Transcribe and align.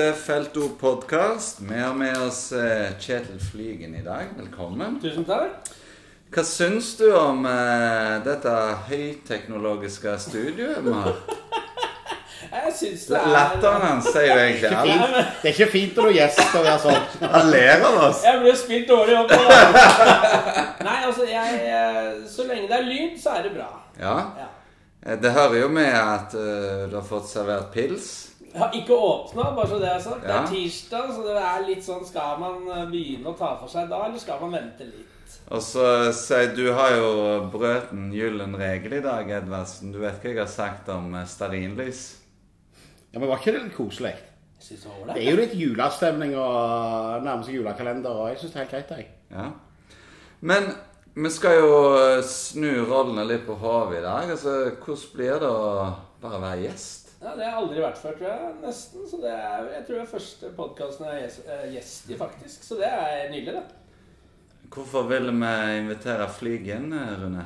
Til 0.00 0.14
Felto 0.16 0.68
podkast. 0.80 1.58
Vi 1.60 1.76
har 1.76 1.92
med 1.94 2.16
oss 2.24 2.52
eh, 2.56 2.92
Kjetil 3.00 3.40
Flygen 3.50 3.92
i 3.94 4.00
dag. 4.00 4.30
Velkommen. 4.38 4.94
Tusen 5.02 5.26
takk. 5.28 5.66
Hva 6.32 6.44
syns 6.48 6.94
du 6.96 7.10
om 7.12 7.44
eh, 7.44 8.14
dette 8.24 8.54
høyteknologiske 8.86 10.14
studioet 10.22 10.80
vi 10.86 10.94
har? 10.94 11.18
Jeg 12.54 12.72
syns 12.78 13.04
det 13.10 13.18
er 13.18 13.28
Latteren 13.34 13.84
hans 13.84 14.08
sier 14.08 14.30
jo 14.30 14.38
egentlig 14.46 14.72
alt. 14.78 15.20
Det 15.42 15.50
er 15.50 15.58
ikke 15.58 15.68
fint 15.74 16.00
når 16.00 16.08
du 16.08 16.16
gjester 16.16 16.56
og 16.62 16.70
er 16.70 16.80
sånn. 16.86 17.20
Han 17.36 17.52
ler 17.52 17.86
av 17.90 18.00
oss. 18.06 18.24
Jeg 18.30 18.42
blir 18.46 18.58
spilt 18.62 18.88
dårlig 18.94 19.20
opp 19.20 19.36
på. 19.36 19.60
Nei, 20.88 20.96
altså, 21.10 21.28
jeg 21.28 21.60
eh, 21.74 22.10
Så 22.30 22.48
lenge 22.48 22.72
det 22.72 22.80
er 22.80 22.88
lyd, 22.88 23.20
så 23.20 23.36
er 23.36 23.50
det 23.50 23.52
bra. 23.58 23.68
Ja. 24.00 24.16
Ja. 24.46 24.50
Det 25.20 25.36
hører 25.36 25.60
jo 25.66 25.70
med 25.76 25.92
at 25.92 26.40
uh, 26.40 26.88
du 26.88 26.96
har 26.96 27.04
fått 27.04 27.28
servert 27.28 27.68
pils. 27.76 28.29
Jeg 28.50 28.58
har 28.58 28.72
ikke 28.74 28.96
åpna, 28.96 29.44
bare 29.54 29.68
så 29.70 29.78
det 29.78 29.88
er 29.92 30.00
sagt. 30.02 30.24
Det 30.26 30.34
er 30.34 30.48
tirsdag, 30.50 31.10
så 31.14 31.22
det 31.22 31.36
er 31.38 31.66
litt 31.68 31.84
sånn 31.86 32.02
Skal 32.06 32.40
man 32.42 32.64
eh, 32.66 32.86
begynne 32.90 33.30
å 33.30 33.38
ta 33.38 33.52
for 33.60 33.70
seg 33.70 33.86
da, 33.92 34.00
eller 34.08 34.18
skal 34.18 34.40
man 34.42 34.56
vente 34.58 34.88
litt? 34.88 35.36
Og 35.50 35.62
så 35.62 35.84
sier 36.14 36.50
du 36.56 36.64
har 36.74 36.96
jo 36.96 37.10
brøt 37.52 37.92
en 37.94 38.08
gyllen 38.14 38.56
regel 38.58 38.96
i 38.98 39.04
dag, 39.04 39.30
Edvardsen. 39.38 39.92
Du 39.94 40.00
vet 40.02 40.18
hva 40.18 40.32
jeg 40.32 40.40
har 40.42 40.50
sagt 40.50 40.90
om 40.90 41.14
eh, 41.14 41.28
stearinlys? 41.30 42.02
Ja, 43.12 43.18
men 43.20 43.28
var 43.30 43.38
ikke 43.38 43.54
det 43.54 43.64
litt 43.68 43.78
koselig? 43.78 44.16
Det 44.60 44.76
Det 45.14 45.22
er 45.22 45.30
jo 45.30 45.38
litt 45.38 45.54
julestemning 45.56 46.34
og 46.36 47.24
nærmer 47.24 47.46
seg 47.46 47.56
julekalender, 47.56 48.10
og 48.12 48.28
jeg 48.28 48.42
syns 48.42 48.52
det 48.52 48.60
er 48.60 48.66
helt 48.66 48.74
greit, 48.74 48.90
jeg. 48.98 49.06
Ja. 49.32 49.46
Men 50.40 50.68
vi 51.14 51.30
skal 51.32 51.56
jo 51.62 51.70
snu 52.26 52.84
rollene 52.90 53.24
litt 53.26 53.46
på 53.46 53.56
hodet 53.58 54.02
i 54.02 54.04
dag. 54.04 54.30
Altså, 54.30 54.74
hvordan 54.84 55.14
blir 55.14 55.40
det 55.42 55.48
å 55.48 55.94
bare 56.20 56.42
være 56.44 56.66
gjest? 56.66 56.99
Ja, 57.20 57.34
Det 57.36 57.44
har 57.44 57.50
jeg 57.50 57.58
aldri 57.60 57.82
vært 57.84 57.98
før, 58.00 58.14
tror 58.16 58.28
jeg. 58.30 58.52
Nesten. 58.62 59.02
Så 59.10 59.18
det 59.20 59.32
er, 59.34 59.66
jeg 59.74 59.82
tror 59.86 59.96
det 59.98 60.04
er 60.06 60.12
første 60.14 60.52
podkasten 60.56 61.06
jeg 61.10 61.26
er 61.26 61.66
gjest- 61.74 62.08
er 62.08 62.14
i, 62.14 62.16
faktisk. 62.20 62.62
Så 62.64 62.78
det 62.80 62.88
er 62.88 63.28
nydelig, 63.32 63.54
det. 63.60 63.66
Hvorfor 64.70 65.02
ville 65.10 65.32
vi 65.34 65.78
invitere 65.82 66.28
Flygen, 66.30 66.88
Rune? 67.20 67.44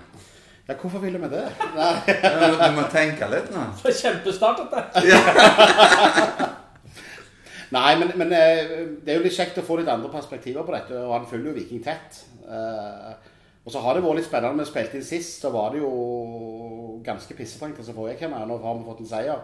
Ja, 0.69 0.75
hvorfor 0.81 0.99
ville 1.03 1.19
vi 1.21 1.29
det? 1.33 1.43
Nei. 1.75 1.95
Ja, 2.23 2.69
Du 2.69 2.77
må 2.77 2.85
tenke 2.93 3.27
litt 3.33 3.51
nå. 3.53 3.65
Var 3.83 3.97
kjempestart, 3.99 4.63
dette. 4.71 5.03
Nei, 7.75 7.95
men, 7.99 8.13
men 8.21 8.31
eh, 8.37 8.73
det 9.03 9.11
er 9.11 9.19
jo 9.19 9.25
litt 9.25 9.35
kjekt 9.35 9.59
å 9.59 9.65
få 9.67 9.81
litt 9.81 9.89
andre 9.91 10.11
perspektiver 10.13 10.63
på 10.69 10.75
dette, 10.77 10.95
og 11.01 11.15
han 11.17 11.25
følger 11.27 11.51
jo 11.51 11.57
Viking 11.59 11.83
tett. 11.85 12.21
Eh, 12.47 13.15
Og 13.65 13.73
så 13.73 13.81
har 13.81 13.97
det 13.97 14.03
vært 14.05 14.19
litt 14.21 14.27
spennende. 14.29 14.61
Vi 14.63 14.69
spilte 14.71 14.99
inn 15.01 15.07
sist, 15.09 15.41
så 15.41 15.49
var 15.51 15.73
det 15.73 15.81
jo 15.81 15.91
ganske 17.05 17.33
pissefrankt. 17.35 17.81
Så 17.81 17.95
får 17.97 18.11
jeg 18.13 18.19
forrige 18.19 18.21
kjenner. 18.27 18.45
Nå 18.47 18.59
har 18.61 18.75
vi 18.77 18.85
fått 18.85 19.01
en 19.01 19.09
seier. 19.09 19.41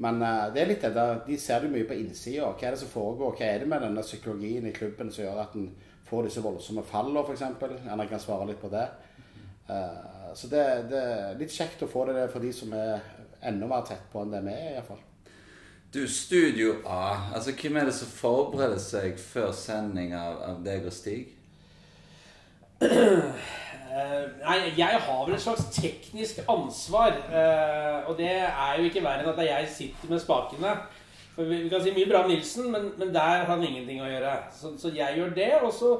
Men 0.00 0.22
uh, 0.24 0.48
det 0.54 0.62
er 0.62 0.70
litt 0.70 0.84
det 0.86 0.94
der, 0.96 1.20
de 1.26 1.36
ser 1.40 1.64
det 1.64 1.72
mye 1.74 1.88
på 1.88 1.98
innsida. 2.00 2.48
Hva 2.48 2.68
er 2.68 2.76
det 2.76 2.82
som 2.82 2.92
foregår? 2.92 3.36
Hva 3.36 3.50
er 3.50 3.62
det 3.62 3.68
med 3.68 3.84
denne 3.84 4.04
psykologien 4.06 4.68
i 4.68 4.74
klubben 4.76 5.12
som 5.12 5.26
gjør 5.26 5.42
at 5.44 5.56
en 5.60 5.68
får 6.08 6.26
disse 6.26 6.42
voldsomme 6.44 6.84
fallene, 6.88 7.22
f.eks.? 7.26 7.44
Gjerne 7.84 8.08
kan 8.08 8.22
svare 8.22 8.48
litt 8.48 8.62
på 8.62 8.72
det. 8.72 8.86
Uh, 9.68 10.32
Så 10.34 10.48
det, 10.48 10.64
det 10.90 10.98
er 10.98 11.38
litt 11.38 11.52
kjekt 11.52 11.82
å 11.82 11.90
få 11.90 12.04
det 12.06 12.28
for 12.32 12.42
de 12.42 12.52
som 12.54 12.72
er 12.76 13.00
enda 13.42 13.66
mer 13.66 13.82
tett 13.88 14.04
på 14.12 14.22
enn 14.22 14.32
det 14.32 14.42
vi 14.46 14.52
er, 14.54 14.74
iallfall. 14.78 15.00
Du, 15.90 16.04
Studio 16.08 16.76
A. 16.86 17.32
Altså, 17.34 17.50
Hvem 17.58 17.76
er 17.76 17.88
det 17.88 17.94
som 17.98 18.08
forbereder 18.14 18.78
seg 18.78 19.18
før 19.18 19.50
sending 19.56 20.14
av, 20.14 20.36
av 20.46 20.60
deg 20.62 20.86
og 20.86 20.94
Stig? 20.94 21.32
Eh, 23.90 24.26
nei, 24.44 24.58
jeg 24.78 24.98
har 25.02 25.22
vel 25.26 25.34
et 25.34 25.42
slags 25.42 25.66
teknisk 25.74 26.40
ansvar. 26.48 27.16
eh, 27.32 28.08
og 28.08 28.16
det 28.18 28.30
er 28.30 28.78
jo 28.78 28.86
ikke 28.86 29.02
verre 29.02 29.24
enn 29.24 29.32
at 29.32 29.44
jeg 29.48 29.68
sitter 29.74 30.12
med 30.12 30.22
spakene. 30.22 30.74
For 31.34 31.48
vi, 31.48 31.62
vi 31.64 31.70
kan 31.72 31.82
si 31.82 31.94
mye 31.96 32.08
bra 32.10 32.22
om 32.22 32.30
Nilsen, 32.30 32.70
men, 32.70 32.92
men 33.00 33.12
der 33.14 33.40
har 33.40 33.48
han 33.50 33.64
ingenting 33.66 34.02
å 34.02 34.10
gjøre. 34.10 34.36
Så, 34.54 34.76
så 34.78 34.92
jeg 34.94 35.18
gjør 35.18 35.34
det, 35.34 35.50
og 35.62 35.72
så 35.74 35.96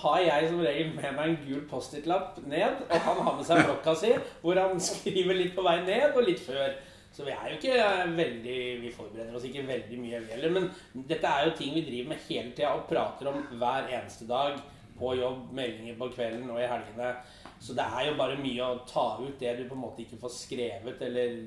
har 0.00 0.18
jeg 0.24 0.48
som 0.50 0.62
regel 0.64 0.90
med 0.96 1.12
meg 1.14 1.28
en 1.28 1.38
gul 1.44 1.60
Post-It-lapp 1.70 2.40
ned. 2.48 2.80
Og 2.88 2.96
han 3.08 3.20
har 3.26 3.36
med 3.36 3.46
seg 3.46 3.62
blokka 3.66 3.94
si, 3.98 4.14
hvor 4.42 4.60
han 4.62 4.80
skriver 4.90 5.38
litt 5.38 5.54
på 5.56 5.64
vei 5.66 5.78
ned 5.84 6.16
og 6.16 6.24
litt 6.26 6.40
før. 6.42 6.72
Så 7.14 7.22
vi 7.26 7.30
er 7.30 7.50
jo 7.52 7.58
ikke 7.60 7.74
eh, 7.78 8.08
veldig 8.16 8.54
Vi 8.82 8.88
forbereder 8.90 9.36
oss 9.38 9.44
ikke 9.46 9.66
veldig 9.68 9.98
mye 10.00 10.22
heller. 10.32 10.56
Men 10.56 11.04
dette 11.12 11.30
er 11.30 11.44
jo 11.46 11.58
ting 11.60 11.76
vi 11.76 11.84
driver 11.86 12.14
med 12.14 12.24
hele 12.30 12.54
tida 12.56 12.72
og 12.74 12.88
prater 12.88 13.30
om 13.30 13.44
hver 13.60 13.92
eneste 13.92 14.26
dag. 14.30 14.56
På 14.98 15.14
jobb, 15.18 15.48
meldinger 15.56 15.96
på 15.98 16.08
kvelden 16.14 16.50
og 16.54 16.60
i 16.62 16.68
helgene. 16.70 17.14
Så 17.60 17.74
det 17.74 17.84
er 17.84 18.08
jo 18.08 18.18
bare 18.18 18.38
mye 18.38 18.66
å 18.66 18.82
ta 18.86 19.06
ut 19.20 19.40
det 19.40 19.56
du 19.58 19.64
på 19.68 19.74
en 19.74 19.84
måte 19.86 20.04
ikke 20.04 20.20
får 20.20 20.34
skrevet 20.36 21.02
eller 21.02 21.40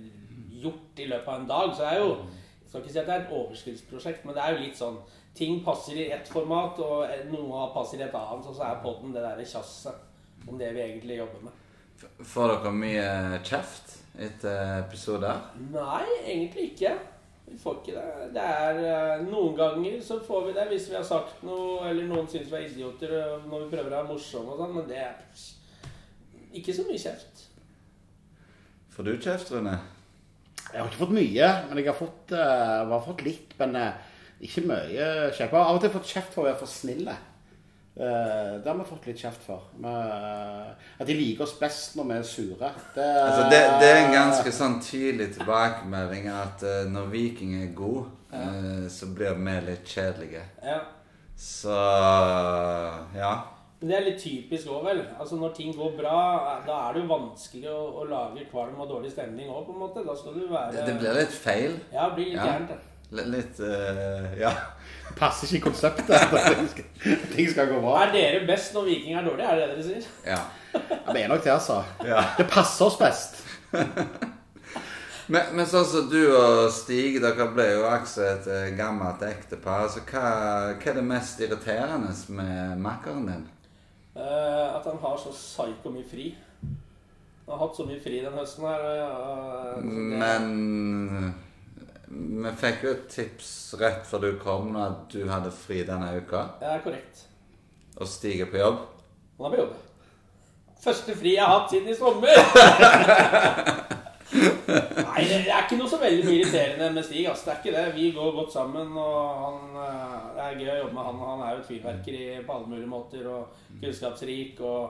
gjort 0.58 1.00
i 1.00 1.08
løpet 1.08 1.32
av 1.32 1.40
en 1.42 1.48
dag. 1.48 1.72
Så 1.74 1.86
det 1.86 1.94
er 1.94 2.04
jo 2.04 2.12
Jeg 2.68 2.72
skal 2.72 2.82
ikke 2.82 2.92
si 2.92 3.00
at 3.00 3.08
det 3.08 3.14
er 3.14 3.22
et 3.22 3.30
overskuddsprosjekt, 3.32 4.26
men 4.26 4.36
det 4.36 4.42
er 4.44 4.52
jo 4.52 4.64
litt 4.66 4.76
sånn 4.76 4.98
Ting 5.38 5.62
passer 5.64 6.00
i 6.02 6.10
ett 6.12 6.28
format, 6.28 6.80
og 6.82 7.12
noe 7.30 7.68
passer 7.72 8.02
i 8.02 8.08
et 8.08 8.16
annet. 8.18 8.48
Og 8.50 8.56
så 8.58 8.64
er 8.66 8.80
podden 8.82 9.14
det 9.14 9.22
derre 9.22 9.46
tjasset 9.46 10.48
om 10.50 10.58
det 10.58 10.72
vi 10.74 10.82
egentlig 10.82 11.20
jobber 11.20 11.46
med. 11.46 11.60
Får 12.26 12.54
dere 12.56 12.72
mye 12.74 13.40
kjeft 13.46 13.94
etter 14.18 14.82
episoder? 14.82 15.44
Nei, 15.70 16.06
egentlig 16.24 16.72
ikke. 16.72 16.96
Vi 17.48 17.58
får 17.58 17.78
ikke 17.80 17.94
det. 17.96 18.30
Det 18.36 18.44
er 18.44 18.80
eh, 18.84 19.22
Noen 19.30 19.54
ganger 19.56 20.02
så 20.04 20.20
får 20.24 20.50
vi 20.50 20.56
det 20.58 20.66
hvis 20.72 20.90
vi 20.92 20.98
har 20.98 21.06
sagt 21.08 21.44
noe, 21.48 21.86
eller 21.88 22.10
noen 22.10 22.28
syns 22.28 22.50
vi 22.52 22.58
er 22.60 22.66
idioter 22.68 23.14
eh, 23.16 23.46
når 23.48 23.64
vi 23.64 23.70
prøver 23.72 23.94
å 23.94 23.96
være 23.96 24.10
morsomme 24.10 24.52
og 24.56 24.60
sånn, 24.60 24.74
men 24.76 24.90
det 24.90 25.00
er 25.06 25.46
ikke 26.60 26.76
så 26.76 26.84
mye 26.90 27.00
kjeft. 27.00 27.46
Får 28.92 29.08
du 29.08 29.14
kjeft, 29.16 29.54
Rune? 29.54 29.78
Jeg 30.68 30.82
har 30.82 30.90
ikke 30.90 31.04
fått 31.06 31.16
mye, 31.16 31.50
men 31.70 31.80
jeg 31.80 31.88
har 31.88 31.98
fått, 31.98 32.36
eh, 32.36 32.44
jeg 32.44 32.92
har 32.92 33.08
fått 33.08 33.24
litt. 33.24 33.56
Men 33.62 33.80
ikke 34.44 34.66
mye 34.68 35.10
kjeft. 35.32 35.40
Jeg 35.46 35.54
har 35.56 35.64
av 35.64 35.80
og 35.80 35.84
til 35.86 35.96
fått 35.96 36.12
kjeft 36.12 36.36
for 36.36 36.44
å 36.44 36.50
være 36.50 36.60
for 36.60 36.72
snille. 36.72 37.16
Eh, 38.00 38.52
det 38.62 38.70
har 38.70 38.78
vi 38.78 38.84
fått 38.86 39.08
litt 39.10 39.18
kjeft 39.18 39.42
for. 39.42 39.64
Men, 39.82 39.96
eh, 40.12 40.86
at 41.00 41.08
de 41.08 41.16
liker 41.18 41.48
oss 41.48 41.56
best 41.60 41.96
når 41.98 42.10
vi 42.12 42.18
er 42.18 42.28
sure. 42.30 42.70
Det, 42.96 43.08
Altså, 43.24 43.50
det, 43.50 43.62
det 43.82 43.90
er 43.90 44.02
en 44.04 44.14
ganske 44.14 44.54
sånn 44.54 44.78
tydelig 44.86 45.32
tilbakemelding 45.40 46.30
at 46.30 46.62
uh, 46.62 46.84
når 46.92 47.10
Viking 47.16 47.56
er 47.64 47.74
god, 47.74 48.06
ja. 48.32 48.46
så 48.94 49.10
blir 49.18 49.34
vi 49.40 49.60
litt 49.72 49.88
kjedelige. 49.88 50.44
Ja. 50.62 50.80
Så 51.38 51.74
ja. 53.18 53.34
Men 53.80 53.92
det 53.92 53.98
er 53.98 54.06
litt 54.08 54.22
typisk 54.22 54.70
òg, 54.74 54.86
vel. 54.88 55.02
Altså 55.20 55.38
Når 55.38 55.52
ting 55.58 55.74
går 55.78 55.92
bra, 56.00 56.20
da 56.66 56.78
er 56.88 56.96
det 56.96 57.04
jo 57.04 57.10
vanskelig 57.12 57.70
å, 57.70 57.82
å 58.02 58.06
lage 58.10 58.46
kvalm 58.50 58.80
og 58.82 58.90
dårlig 58.90 59.12
stemning 59.14 59.52
òg, 59.54 59.68
på 59.68 59.76
en 59.76 59.82
måte. 59.84 60.06
Da 60.06 60.16
skal 60.18 60.38
du 60.38 60.48
være 60.50 60.74
Det, 60.74 60.86
det 60.90 60.96
blir 61.02 61.20
litt 61.20 61.36
feil. 61.46 61.76
Ja, 61.94 62.08
det 62.08 62.16
blir 62.18 62.32
litt 62.32 62.40
Ja. 62.42 62.48
gærent. 62.52 62.74
det. 62.74 63.26
Litt, 63.36 63.60
eh, 63.60 64.40
Ja. 64.42 64.52
Passer 65.16 65.48
ikke 65.48 65.58
i 65.58 65.66
konseptet. 65.70 66.10
at 66.16 67.32
ting 67.36 67.50
skal- 67.50 67.70
gå 67.72 67.80
bra. 67.82 68.04
Er 68.06 68.12
dere 68.14 68.46
best 68.48 68.74
når 68.74 68.90
Viking 68.90 69.16
er 69.18 69.24
dårlig? 69.26 69.46
Er 69.46 69.56
det 69.56 69.68
det 69.70 69.76
dere 69.78 69.84
sier? 69.92 70.10
ja. 70.26 70.40
Ja, 70.78 71.14
vi 71.14 71.22
er 71.24 71.30
nok 71.32 71.44
det, 71.44 71.50
altså. 71.52 71.84
ja. 72.06 72.22
Det 72.38 72.46
passer 72.52 72.86
oss 72.86 72.98
best. 73.00 73.40
Men, 75.28 75.44
men 75.58 75.68
sånn 75.68 75.84
som 75.84 76.06
du 76.08 76.22
og 76.32 76.70
Stig, 76.72 77.18
dere 77.20 77.50
ble 77.52 77.66
jo 77.74 77.82
også 77.90 78.22
et 78.24 78.46
eh, 78.48 78.68
gammelt 78.78 79.20
ektepar. 79.28 79.82
Altså, 79.84 80.00
hva, 80.08 80.22
hva 80.80 80.92
er 80.92 80.96
det 80.96 81.04
mest 81.04 81.42
irriterende 81.44 82.14
med 82.38 82.78
makkeren 82.80 83.26
din? 83.28 83.42
Uh, 84.16 84.78
at 84.78 84.88
han 84.88 85.02
har 85.04 85.18
så 85.20 85.34
psyko 85.36 85.92
mye 85.92 86.08
fri. 86.08 86.30
Han 86.64 87.52
har 87.52 87.60
hatt 87.66 87.76
så 87.76 87.84
mye 87.90 88.00
fri 88.04 88.22
den 88.24 88.40
høsten 88.40 88.70
her. 88.70 88.88
Og, 88.88 89.84
så 89.84 89.84
det- 89.84 90.22
Men 90.24 90.48
vi 92.08 92.52
fikk 92.62 92.84
jo 92.86 92.92
et 92.96 93.08
tips 93.12 93.50
rett 93.82 94.06
før 94.08 94.24
du 94.24 94.30
kom, 94.40 94.76
at 94.80 95.08
du 95.12 95.26
hadde 95.28 95.52
fri 95.52 95.82
denne 95.88 96.14
uka. 96.22 96.46
Er 96.64 96.80
korrekt. 96.86 97.26
Og 97.98 98.08
Stig 98.08 98.40
er 98.42 98.52
på 98.52 98.62
jobb. 98.62 98.80
Han 99.38 99.50
er 99.50 99.56
på 99.56 99.62
jobb. 99.64 99.76
Første 100.84 101.16
fri 101.18 101.34
jeg 101.36 101.44
har 101.44 101.60
hatt 101.60 101.74
siden 101.74 101.90
i 101.92 101.98
sommer! 101.98 102.38
Nei, 104.38 105.24
det 105.26 105.38
er 105.50 105.64
ikke 105.64 105.78
noe 105.80 105.90
så 105.90 105.98
veldig 106.00 106.34
irriterende 106.36 106.90
med 106.94 107.06
Stig. 107.08 107.26
ass. 107.32 107.44
Det 107.44 107.54
er 107.54 107.60
ikke 107.62 107.76
det. 107.76 107.86
Vi 107.96 108.12
går 108.16 108.32
godt 108.36 108.54
sammen, 108.54 108.94
og 109.02 109.20
han, 109.44 109.60
eh, 109.84 110.26
det 110.36 110.46
er 110.46 110.60
gøy 110.62 110.72
å 110.74 110.80
jobbe 110.84 110.98
med 110.98 111.08
han. 111.10 111.22
Han 111.26 111.44
er 111.48 111.56
jo 111.56 111.66
tvilverker 111.68 112.46
på 112.48 112.58
alle 112.58 112.72
mulige 112.72 112.92
måter, 112.92 113.28
og 113.32 113.78
kunnskapsrik. 113.82 114.62
Og 114.62 114.82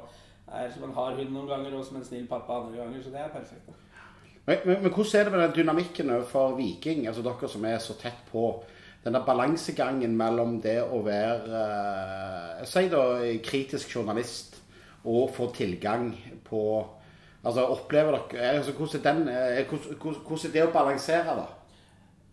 er 0.47 0.71
som 0.73 0.87
en 0.87 0.95
hard 0.97 1.19
hund 1.21 1.31
noen 1.33 1.49
ganger, 1.49 1.77
og 1.77 1.85
som 1.85 1.99
en 1.99 2.05
snill 2.07 2.27
pappa 2.29 2.61
andre 2.61 2.81
ganger. 2.81 3.03
Så 3.03 3.13
det 3.13 3.23
er 3.23 3.33
perfekt. 3.33 3.86
Men, 4.47 4.57
men, 4.65 4.91
hvordan 4.91 5.19
er 5.19 5.23
det 5.23 5.31
med 5.33 5.41
den 5.41 5.55
dynamikken 5.55 6.11
for 6.29 6.55
Viking, 6.55 7.07
altså 7.07 7.23
dere 7.25 7.49
som 7.51 7.65
er 7.67 7.81
så 7.83 7.97
tett 7.99 8.21
på? 8.31 8.63
Den 9.03 9.15
der 9.15 9.25
balansegangen 9.27 10.15
mellom 10.17 10.61
det 10.63 10.79
å 10.83 11.01
være 11.03 11.63
eh, 12.61 12.63
sier 12.67 12.87
da 12.91 13.03
kritisk 13.43 13.91
journalist 13.95 14.55
og 15.07 15.33
få 15.35 15.51
tilgang 15.55 16.11
på 16.47 16.61
Altså 17.47 17.63
opplever 17.69 18.11
dere 18.17 18.57
altså, 18.57 18.73
hvordan, 18.75 18.99
er 18.99 19.13
den, 19.13 19.27
eh, 19.29 19.65
hvordan- 19.69 20.23
hvordan 20.27 20.49
er 20.49 20.53
det 20.53 20.63
å 20.67 20.71
balansere, 20.73 21.35
da? 21.37 21.45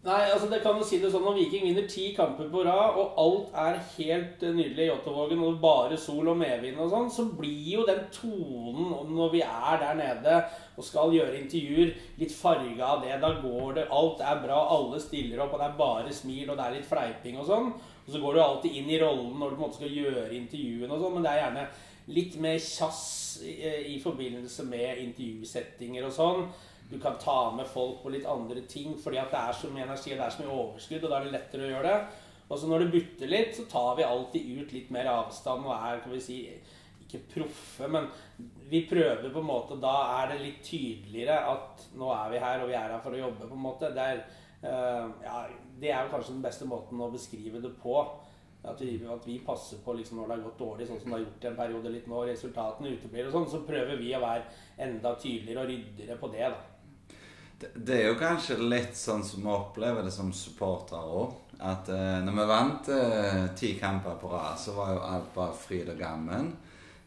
Nei, 0.05 0.27
altså 0.29 0.51
det 0.51 0.59
kan 0.61 0.77
jo 0.77 0.85
si 0.85 0.99
det 1.01 1.09
sånn 1.09 1.23
Når 1.25 1.39
Viking 1.39 1.63
vinner 1.65 1.87
ti 1.89 2.11
kamper 2.13 2.51
på 2.53 2.61
rad, 2.67 2.97
og 3.01 3.15
alt 3.23 3.55
er 3.63 3.79
helt 3.95 4.43
eh, 4.45 4.53
nydelig 4.53 4.85
i 4.85 4.89
Jåttåvågen, 4.91 5.41
og 5.41 5.63
bare 5.63 5.97
sol 5.97 6.29
og 6.29 6.37
medvind 6.37 6.83
og 6.85 6.91
sånn, 6.93 7.09
så 7.13 7.25
blir 7.39 7.71
jo 7.79 7.87
den 7.89 8.03
tonen 8.13 9.15
når 9.17 9.33
vi 9.33 9.41
er 9.47 9.81
der 9.81 9.97
nede 9.97 10.35
og 10.77 10.85
skal 10.85 11.15
gjøre 11.15 11.39
intervjuer, 11.39 11.95
litt 12.21 12.35
farga 12.37 12.91
av 12.91 13.07
det. 13.07 13.15
Da 13.23 13.31
går 13.41 13.79
det 13.79 13.87
Alt 13.97 14.21
er 14.21 14.43
bra, 14.43 14.59
alle 14.77 15.01
stiller 15.01 15.41
opp, 15.41 15.57
og 15.57 15.63
det 15.63 15.71
er 15.71 15.81
bare 15.81 16.13
smil, 16.13 16.51
og 16.51 16.61
det 16.61 16.67
er 16.67 16.77
litt 16.77 16.91
fleiping 16.91 17.41
og 17.41 17.49
sånn. 17.49 17.73
Og 18.05 18.13
så 18.13 18.21
går 18.21 18.37
du 18.37 18.43
alltid 18.45 18.77
inn 18.83 18.93
i 18.93 19.01
rollen 19.01 19.33
når 19.41 19.55
du 19.55 19.57
på 19.57 19.63
en 19.63 19.65
måte 19.65 19.81
skal 19.81 19.99
gjøre 20.03 20.27
intervjuene 20.37 20.93
og 20.93 21.01
sånn, 21.01 21.17
men 21.17 21.25
det 21.25 21.33
er 21.33 21.43
gjerne 21.47 21.67
litt 22.13 22.37
mer 22.45 22.61
kjass 22.61 23.05
i, 23.41 23.57
i 23.95 23.99
forbindelse 24.05 24.69
med 24.69 25.01
intervjusettinger 25.07 26.11
og 26.11 26.17
sånn. 26.21 26.47
Du 26.91 26.99
kan 27.01 27.17
ta 27.19 27.51
med 27.57 27.67
folk 27.67 28.03
på 28.03 28.13
litt 28.13 28.27
andre 28.29 28.67
ting 28.71 28.93
fordi 29.01 29.19
at 29.19 29.33
det 29.33 29.41
er 29.41 29.57
så 29.57 29.71
mye 29.73 29.87
energi 29.87 30.13
og 30.13 30.21
det 30.21 30.27
er 30.27 30.35
så 30.35 30.45
mye 30.45 30.55
overskudd, 30.55 31.05
og 31.05 31.11
da 31.11 31.19
er 31.19 31.27
det 31.27 31.35
lettere 31.35 31.67
å 31.67 31.73
gjøre 31.73 31.91
det. 31.91 32.23
Og 32.45 32.61
så 32.61 32.69
når 32.69 32.85
det 32.85 32.93
butter 32.93 33.31
litt, 33.31 33.55
så 33.57 33.65
tar 33.71 33.95
vi 33.99 34.07
alltid 34.07 34.51
ut 34.59 34.75
litt 34.77 34.91
mer 34.93 35.09
avstand 35.15 35.65
og 35.65 35.73
er 35.79 36.03
kan 36.05 36.13
vi 36.13 36.21
si, 36.23 36.39
ikke 37.05 37.23
proffe, 37.33 37.89
men 37.89 38.09
vi 38.69 38.85
prøver 38.89 39.31
på 39.31 39.41
en 39.41 39.47
måte 39.47 39.77
Da 39.81 39.95
er 40.19 40.33
det 40.33 40.43
litt 40.43 40.61
tydeligere 40.67 41.39
at 41.53 41.87
nå 41.99 42.11
er 42.13 42.33
vi 42.33 42.43
her, 42.43 42.63
og 42.63 42.71
vi 42.71 42.77
er 42.77 42.93
her 42.93 43.03
for 43.05 43.17
å 43.17 43.23
jobbe, 43.23 43.49
på 43.49 43.57
en 43.57 43.65
måte. 43.65 43.93
Det 43.95 44.07
er, 44.13 44.23
uh, 44.65 45.09
ja, 45.25 45.41
det 45.81 45.91
er 45.91 46.05
jo 46.05 46.15
kanskje 46.15 46.37
den 46.37 46.45
beste 46.45 46.69
måten 46.69 47.01
å 47.01 47.13
beskrive 47.13 47.63
det 47.65 47.73
på. 47.81 47.99
At 48.65 48.81
vi, 48.81 48.95
at 49.13 49.27
vi 49.29 49.43
passer 49.45 49.83
på 49.85 49.93
liksom 49.93 50.17
når 50.17 50.31
det 50.31 50.37
har 50.39 50.45
gått 50.47 50.63
dårlig, 50.63 50.87
sånn 50.89 51.01
som 51.03 51.11
det 51.11 51.19
har 51.19 51.25
gjort 51.27 51.43
i 51.45 51.49
en 51.51 51.59
periode 51.59 51.91
litt 51.93 52.07
nå, 52.09 52.23
resultatene 52.31 52.95
uteblir 52.95 53.29
og 53.29 53.35
sånn, 53.35 53.51
så 53.53 53.61
prøver 53.69 54.01
vi 54.01 54.15
å 54.17 54.23
være 54.23 54.47
enda 54.87 55.13
tydeligere 55.21 55.67
og 55.67 55.69
ryddigere 55.69 56.17
på 56.23 56.31
det. 56.33 56.47
da. 56.49 56.74
Det 57.75 57.97
er 58.01 58.11
jo 58.11 58.19
kanskje 58.21 58.59
litt 58.61 58.97
sånn 58.99 59.25
som 59.25 59.43
vi 59.45 59.51
opplever 59.53 60.05
det 60.05 60.13
som 60.15 60.33
supportere 60.35 61.17
òg. 61.23 61.41
At 61.65 61.89
eh, 61.89 62.21
når 62.25 62.39
vi 62.39 62.47
vant 62.51 62.89
eh, 62.93 63.43
ti 63.57 63.75
kamper 63.79 64.19
på 64.21 64.31
rad, 64.33 64.59
så 64.61 64.75
var 64.77 64.95
jo 64.95 65.03
alt 65.07 65.35
bare 65.35 65.57
fryd 65.57 65.93
og 65.95 66.01
gammen. 66.01 66.51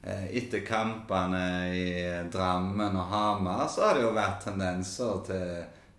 Eh, 0.02 0.28
etter 0.40 0.64
kampene 0.66 1.44
i 1.76 1.90
Drammen 2.32 2.96
og 2.96 3.12
Hamar 3.12 3.68
så 3.68 3.88
har 3.88 3.98
det 3.98 4.06
jo 4.06 4.14
vært 4.16 4.46
tendenser 4.46 5.20
til 5.28 5.52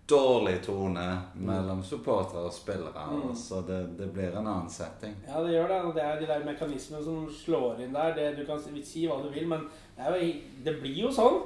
dårlig 0.09 0.55
tone 0.65 1.05
mellom 1.37 1.83
supportere 1.85 2.47
og 2.47 2.53
spillere. 2.53 3.03
Mm. 3.11 3.35
Så 3.37 3.61
det, 3.67 3.83
det, 3.99 4.07
blir 4.13 4.33
en 4.33 4.47
annen 4.47 4.69
setting. 4.73 5.13
Ja, 5.27 5.43
det 5.45 5.53
gjør 5.53 5.69
det. 5.69 5.81
Det 5.99 6.05
er 6.05 6.21
de 6.21 6.29
der 6.31 6.47
mekanismene 6.47 7.03
som 7.05 7.27
slår 7.43 7.83
inn 7.85 7.93
der. 7.93 8.15
Det, 8.17 8.31
du 8.39 8.45
kan 8.47 8.63
si 8.63 9.05
hva 9.05 9.19
du 9.21 9.29
vil, 9.29 9.45
men 9.51 9.67
det, 9.99 10.09
jo, 10.09 10.31
det 10.65 10.75
blir 10.81 11.03
jo 11.05 11.13
sånn 11.13 11.43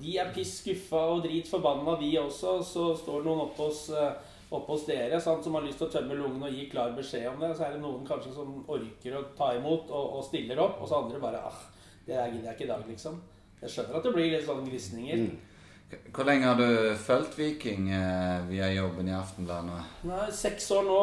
de 0.00 0.16
er 0.18 0.32
piss 0.34 0.58
skuffa 0.60 1.00
og 1.14 1.22
drit 1.24 1.48
forbanna, 1.48 1.96
de 2.00 2.10
også. 2.18 2.56
Så 2.66 2.86
står 2.98 3.22
noen 3.26 3.44
oppe 3.46 3.68
hos, 3.68 3.86
eh, 3.94 4.34
oppe 4.50 4.74
hos 4.74 4.86
dere 4.88 5.20
sant, 5.22 5.44
som 5.44 5.54
har 5.54 5.66
lyst 5.66 5.78
til 5.82 5.88
å 5.88 5.94
tømme 5.94 6.18
lungene 6.18 6.50
og 6.50 6.58
gi 6.58 6.66
klar 6.72 6.94
beskjed 6.96 7.28
om 7.30 7.40
det. 7.40 7.54
Så 7.56 7.66
er 7.66 7.76
det 7.76 7.84
noen 7.84 8.06
kanskje 8.08 8.34
som 8.34 8.60
orker 8.68 9.18
å 9.18 9.24
ta 9.38 9.54
imot 9.54 9.90
og, 9.90 10.18
og 10.18 10.26
stiller 10.26 10.62
opp, 10.66 10.82
og 10.82 10.90
så 10.90 11.04
andre 11.04 11.22
bare 11.22 11.42
ah, 11.46 11.64
det 12.04 12.18
der 12.18 12.30
gidder 12.32 12.50
jeg 12.50 12.58
ikke 12.58 12.68
i 12.68 12.72
dag, 12.74 12.86
liksom. 12.90 13.18
Jeg 13.62 13.72
skjønner 13.72 13.98
at 13.98 14.06
det 14.06 14.14
blir 14.16 14.32
litt 14.34 14.46
sånn 14.48 14.66
grisninger. 14.66 15.24
Mm. 15.24 15.50
Hvor 16.14 16.26
lenge 16.26 16.48
har 16.48 16.58
du 16.58 16.96
fulgt 16.98 17.36
Viking 17.38 17.90
eh, 17.94 18.44
via 18.48 18.68
jobben 18.72 19.08
i 19.08 19.14
Aftenbladet? 19.14 19.80
Nei, 20.08 20.26
Seks 20.34 20.70
år 20.74 20.86
nå 20.88 21.00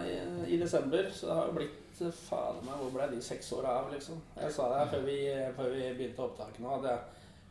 i, 0.00 0.14
eh, 0.14 0.44
i 0.56 0.60
desember. 0.60 1.10
Så 1.12 1.28
det 1.28 1.36
har 1.36 1.50
jo 1.50 1.58
blitt 1.58 1.80
Fader 1.94 2.64
meg, 2.66 2.74
hvor 2.80 2.90
ble 2.90 3.04
de 3.12 3.20
seks 3.22 3.52
åra 3.54 3.76
av, 3.78 3.92
liksom? 3.92 4.18
Jeg 4.34 4.50
sa 4.50 4.64
det 4.66 4.78
her 4.80 4.88
før 4.90 5.04
vi, 5.06 5.18
før 5.54 5.68
vi 5.70 5.82
begynte 5.94 6.24
opptaket 6.24 6.64
nå. 6.64 6.72
at 6.80 6.88
jeg 6.90 6.98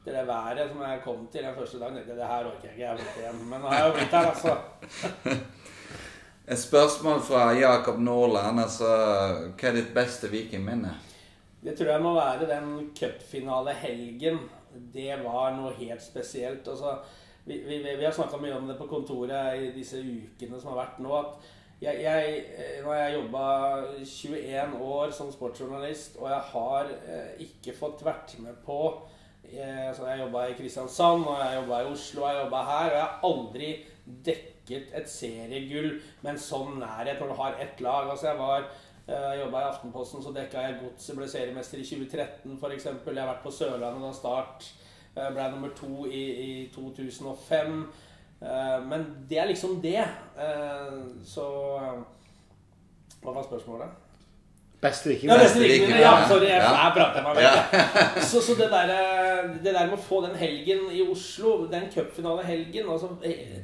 det 0.06 0.14
der 0.14 0.26
været 0.26 0.70
som 0.70 0.82
jeg 0.82 1.02
kom 1.04 1.28
til 1.32 1.44
den 1.44 1.56
første 1.56 1.80
dagen 1.80 1.96
Det, 1.96 2.18
det 2.18 2.28
her 2.28 2.46
orker 2.46 2.68
jeg 2.68 2.72
ikke. 2.74 2.84
jeg 2.84 2.96
blitt 2.96 3.18
igjen. 3.22 3.50
Men 3.50 3.62
nå 3.62 3.68
har 3.68 3.78
jeg 3.80 3.88
jo 3.88 3.94
blitt 3.94 4.12
her, 4.12 4.32
altså. 4.32 4.56
Et 6.52 6.60
spørsmål 6.60 7.22
fra 7.22 7.52
Jakob 7.56 8.00
Nordland. 8.00 8.60
altså, 8.60 8.88
Hva 9.56 9.70
er 9.70 9.78
ditt 9.80 9.94
beste 9.96 10.28
vikingminne? 10.28 10.92
Det 11.64 11.78
tror 11.78 11.94
jeg 11.94 12.04
må 12.04 12.14
være 12.14 12.50
den 12.50 12.92
cupfinalehelgen. 13.00 14.40
Det 14.94 15.24
var 15.24 15.56
noe 15.56 15.72
helt 15.78 16.04
spesielt. 16.04 16.68
altså 16.68 16.98
vi, 17.46 17.58
vi, 17.68 17.78
vi 17.84 18.06
har 18.06 18.12
snakka 18.12 18.38
mye 18.38 18.56
om 18.56 18.68
det 18.68 18.78
på 18.80 18.88
kontoret 18.88 19.60
i 19.60 19.72
disse 19.76 20.00
ukene 20.00 20.60
som 20.60 20.74
har 20.74 20.86
vært 20.86 21.00
nå. 21.04 21.16
at 21.20 21.50
jeg, 21.84 22.04
jeg, 22.04 22.44
nå 22.84 22.92
har 22.92 23.02
jeg 23.02 23.16
jobba 23.18 23.48
21 24.06 24.78
år 24.88 25.12
som 25.12 25.32
sportsjournalist, 25.32 26.16
og 26.22 26.30
jeg 26.32 26.40
har 26.54 26.94
eh, 27.08 27.34
ikke 27.44 27.76
fått 27.76 28.06
vært 28.06 28.38
med 28.40 28.62
på 28.64 28.78
jeg, 29.56 29.96
så 29.96 30.08
jeg 30.10 30.24
jobba 30.24 30.46
i 30.48 30.56
Kristiansand, 30.58 31.28
og 31.28 31.42
jeg 31.42 31.60
jobba 31.62 31.82
i 31.82 31.92
Oslo, 31.92 32.24
og 32.24 32.30
jeg 32.30 32.44
jobba 32.44 32.64
her. 32.70 32.88
Og 32.88 32.96
jeg 32.96 33.04
har 33.04 33.28
aldri 33.30 33.70
dekket 34.30 34.96
et 35.00 35.12
seriegull 35.12 35.92
med 36.22 36.34
en 36.34 36.42
sånn 36.42 36.80
nærhet 36.82 37.22
når 37.22 37.32
du 37.34 37.38
har 37.42 37.62
ett 37.64 37.84
lag. 37.84 38.10
Altså 38.12 38.32
jeg 38.32 38.42
var 38.42 38.68
jeg 39.04 39.16
eh, 39.34 39.40
jobba 39.42 39.60
i 39.60 39.68
Aftenposten, 39.68 40.24
så 40.24 40.32
dekka 40.32 40.62
jeg 40.64 40.78
Godset, 40.80 41.16
ble 41.18 41.26
seriemester 41.28 41.82
i 41.82 41.88
2013 41.88 42.54
f.eks. 42.56 42.86
Jeg 42.88 43.18
har 43.18 43.28
vært 43.34 43.44
på 43.44 43.52
Sørlandet 43.52 44.06
da 44.06 44.12
Start 44.16 44.68
eh, 45.18 45.28
ble 45.36 45.48
nummer 45.52 45.74
to 45.76 46.06
i, 46.08 46.22
i 46.46 46.54
2005. 46.72 47.82
Eh, 48.40 48.78
men 48.88 49.04
det 49.28 49.42
er 49.42 49.52
liksom 49.52 49.82
det. 49.84 50.06
Så 51.28 51.50
Hva 53.24 53.36
var 53.36 53.44
spørsmålet? 53.44 54.03
Beste 54.84 55.10
viking. 55.10 55.30
Ja, 55.32 55.38
beste 55.40 55.62
viking. 55.64 55.94
Ja, 56.02 56.12
sorry, 56.28 56.50
jeg, 56.50 56.60
ja. 56.60 56.90
prater 56.96 57.24
meg 57.24 57.38
med. 57.40 58.18
Så, 58.28 58.42
så 58.44 58.56
det, 58.60 58.68
der, 58.72 58.92
det, 59.64 59.72
der, 59.72 59.88
med 59.88 59.96
å 59.96 60.04
få 60.04 60.20
den 60.26 60.36
helgen 60.36 60.90
i 60.92 61.06
Oslo, 61.08 61.62
den 61.72 61.88
cupfinalehelgen 61.94 62.92
altså, 62.92 63.14
eh, 63.24 63.64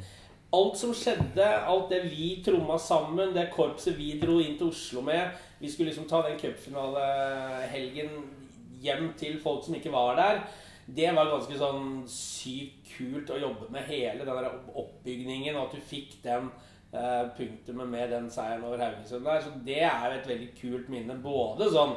Alt 0.55 0.79
som 0.79 0.95
skjedde, 0.97 1.45
alt 1.45 1.91
det 1.91 1.99
vi 2.09 2.39
tromma 2.41 2.79
sammen, 2.81 3.35
det 3.35 3.51
korpset 3.53 3.93
vi 3.99 4.15
dro 4.17 4.39
inn 4.41 4.55
til 4.57 4.71
Oslo 4.71 5.03
med 5.05 5.35
Vi 5.59 5.69
skulle 5.69 5.91
liksom 5.91 6.07
ta 6.09 6.23
den 6.25 6.39
cupfinalehelgen 6.41 8.15
hjem 8.81 9.11
til 9.19 9.37
folk 9.43 9.67
som 9.67 9.75
ikke 9.75 9.91
var 9.93 10.15
der. 10.17 10.41
Det 10.87 11.11
var 11.13 11.29
ganske 11.29 11.59
sånn 11.59 12.01
sykt 12.09 12.95
kult 12.95 13.29
å 13.29 13.37
jobbe 13.37 13.67
med 13.75 13.85
hele 13.91 14.23
den 14.23 14.39
der 14.39 14.55
oppbygningen, 14.71 15.59
og 15.59 15.67
at 15.67 15.75
du 15.75 15.83
fikk 15.91 16.15
den 16.23 16.47
Eh, 16.47 16.68
punktumet 16.91 17.89
med 17.89 18.09
den 18.09 18.29
seieren 18.33 18.63
over 18.65 18.81
Haugesund 18.81 19.25
der. 19.25 19.41
Så 19.41 19.51
det 19.65 19.81
er 19.85 20.05
jo 20.07 20.17
et 20.17 20.29
veldig 20.31 20.49
kult 20.57 20.89
minne. 20.89 21.17
Både 21.21 21.69
sånn 21.69 21.93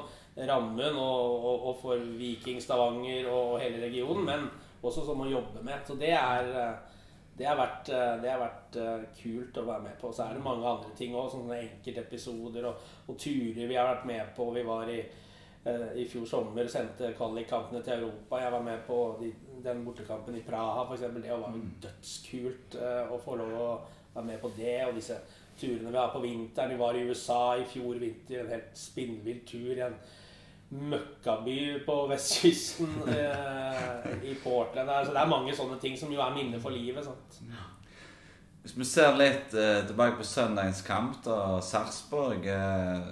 rammen 0.48 0.96
og, 0.96 1.44
og, 1.44 1.66
og 1.70 1.78
for 1.80 2.04
Viking, 2.18 2.60
Stavanger 2.62 3.28
og 3.32 3.58
hele 3.60 3.82
regionen, 3.84 4.24
men 4.28 4.46
også 4.82 5.04
sånn 5.06 5.24
å 5.24 5.30
jobbe 5.30 5.64
med. 5.64 5.80
Så 5.86 5.96
det 6.00 6.12
er 6.16 6.52
eh, 6.52 6.98
det 7.32 7.46
har, 7.48 7.56
vært, 7.56 7.88
eh, 7.88 8.14
det 8.20 8.28
har 8.28 8.40
vært 8.42 8.78
kult 9.16 9.58
å 9.58 9.66
være 9.66 9.86
med 9.86 9.98
på. 10.00 10.12
Så 10.12 10.26
er 10.26 10.36
det 10.36 10.44
mange 10.44 10.68
andre 10.68 10.92
ting 10.98 11.16
òg, 11.16 11.30
sånne 11.32 11.60
enkeltepisoder 11.62 12.68
og, 12.68 12.88
og 13.08 13.20
turer 13.20 13.64
vi 13.64 13.78
har 13.78 13.88
vært 13.94 14.08
med 14.10 14.34
på. 14.36 14.50
Vi 14.52 14.66
var 14.68 14.92
i, 14.92 15.00
i 16.02 16.04
fjor 16.10 16.28
sommer, 16.28 16.68
sendte 16.68 17.14
kvalikkampene 17.16 17.80
til 17.86 18.02
Europa. 18.02 18.42
Jeg 18.42 18.52
var 18.52 18.68
med 18.68 18.84
på 18.84 19.00
de, 19.22 19.32
den 19.64 19.82
bortekampen 19.86 20.36
i 20.36 20.44
Praha, 20.44 20.84
f.eks. 20.84 21.08
Det 21.16 21.32
var 21.32 21.48
jo 21.48 21.64
mm. 21.64 21.74
dødskult 21.86 22.78
å 22.82 23.20
få 23.24 23.40
lov 23.40 23.58
å 23.62 23.72
være 24.14 24.24
med 24.24 24.40
på 24.42 24.50
det. 24.56 24.78
Og 24.86 24.96
disse 24.96 25.18
turene 25.60 25.90
vi 25.90 26.00
har 26.00 26.12
på 26.12 26.22
vinteren. 26.24 26.74
Vi 26.74 26.80
var 26.80 26.96
i 26.96 27.04
USA 27.08 27.42
i 27.60 27.68
fjor 27.68 28.00
vinter. 28.02 28.42
En 28.42 28.52
helt 28.56 28.74
spinnvill 28.78 29.42
tur 29.46 29.72
i 29.76 29.84
en 29.86 29.96
møkkaby 30.72 31.82
på 31.86 31.98
vestkysten 32.08 32.94
eh, 33.16 34.08
i 34.30 34.34
Portland. 34.44 34.90
Så 35.06 35.12
det 35.12 35.20
er 35.20 35.30
mange 35.30 35.56
sånne 35.56 35.78
ting 35.80 35.98
som 35.98 36.12
jo 36.12 36.22
er 36.24 36.34
minner 36.34 36.62
for 36.62 36.74
livet. 36.74 37.04
Sant? 37.04 37.42
Hvis 38.62 38.76
vi 38.78 38.86
ser 38.86 39.18
litt 39.18 39.54
eh, 39.58 39.82
tilbake 39.88 40.20
på 40.20 40.26
søndagens 40.26 40.84
kamp, 40.86 41.20
da, 41.26 41.58
Sarpsborg 41.64 42.46
eh, 42.46 43.04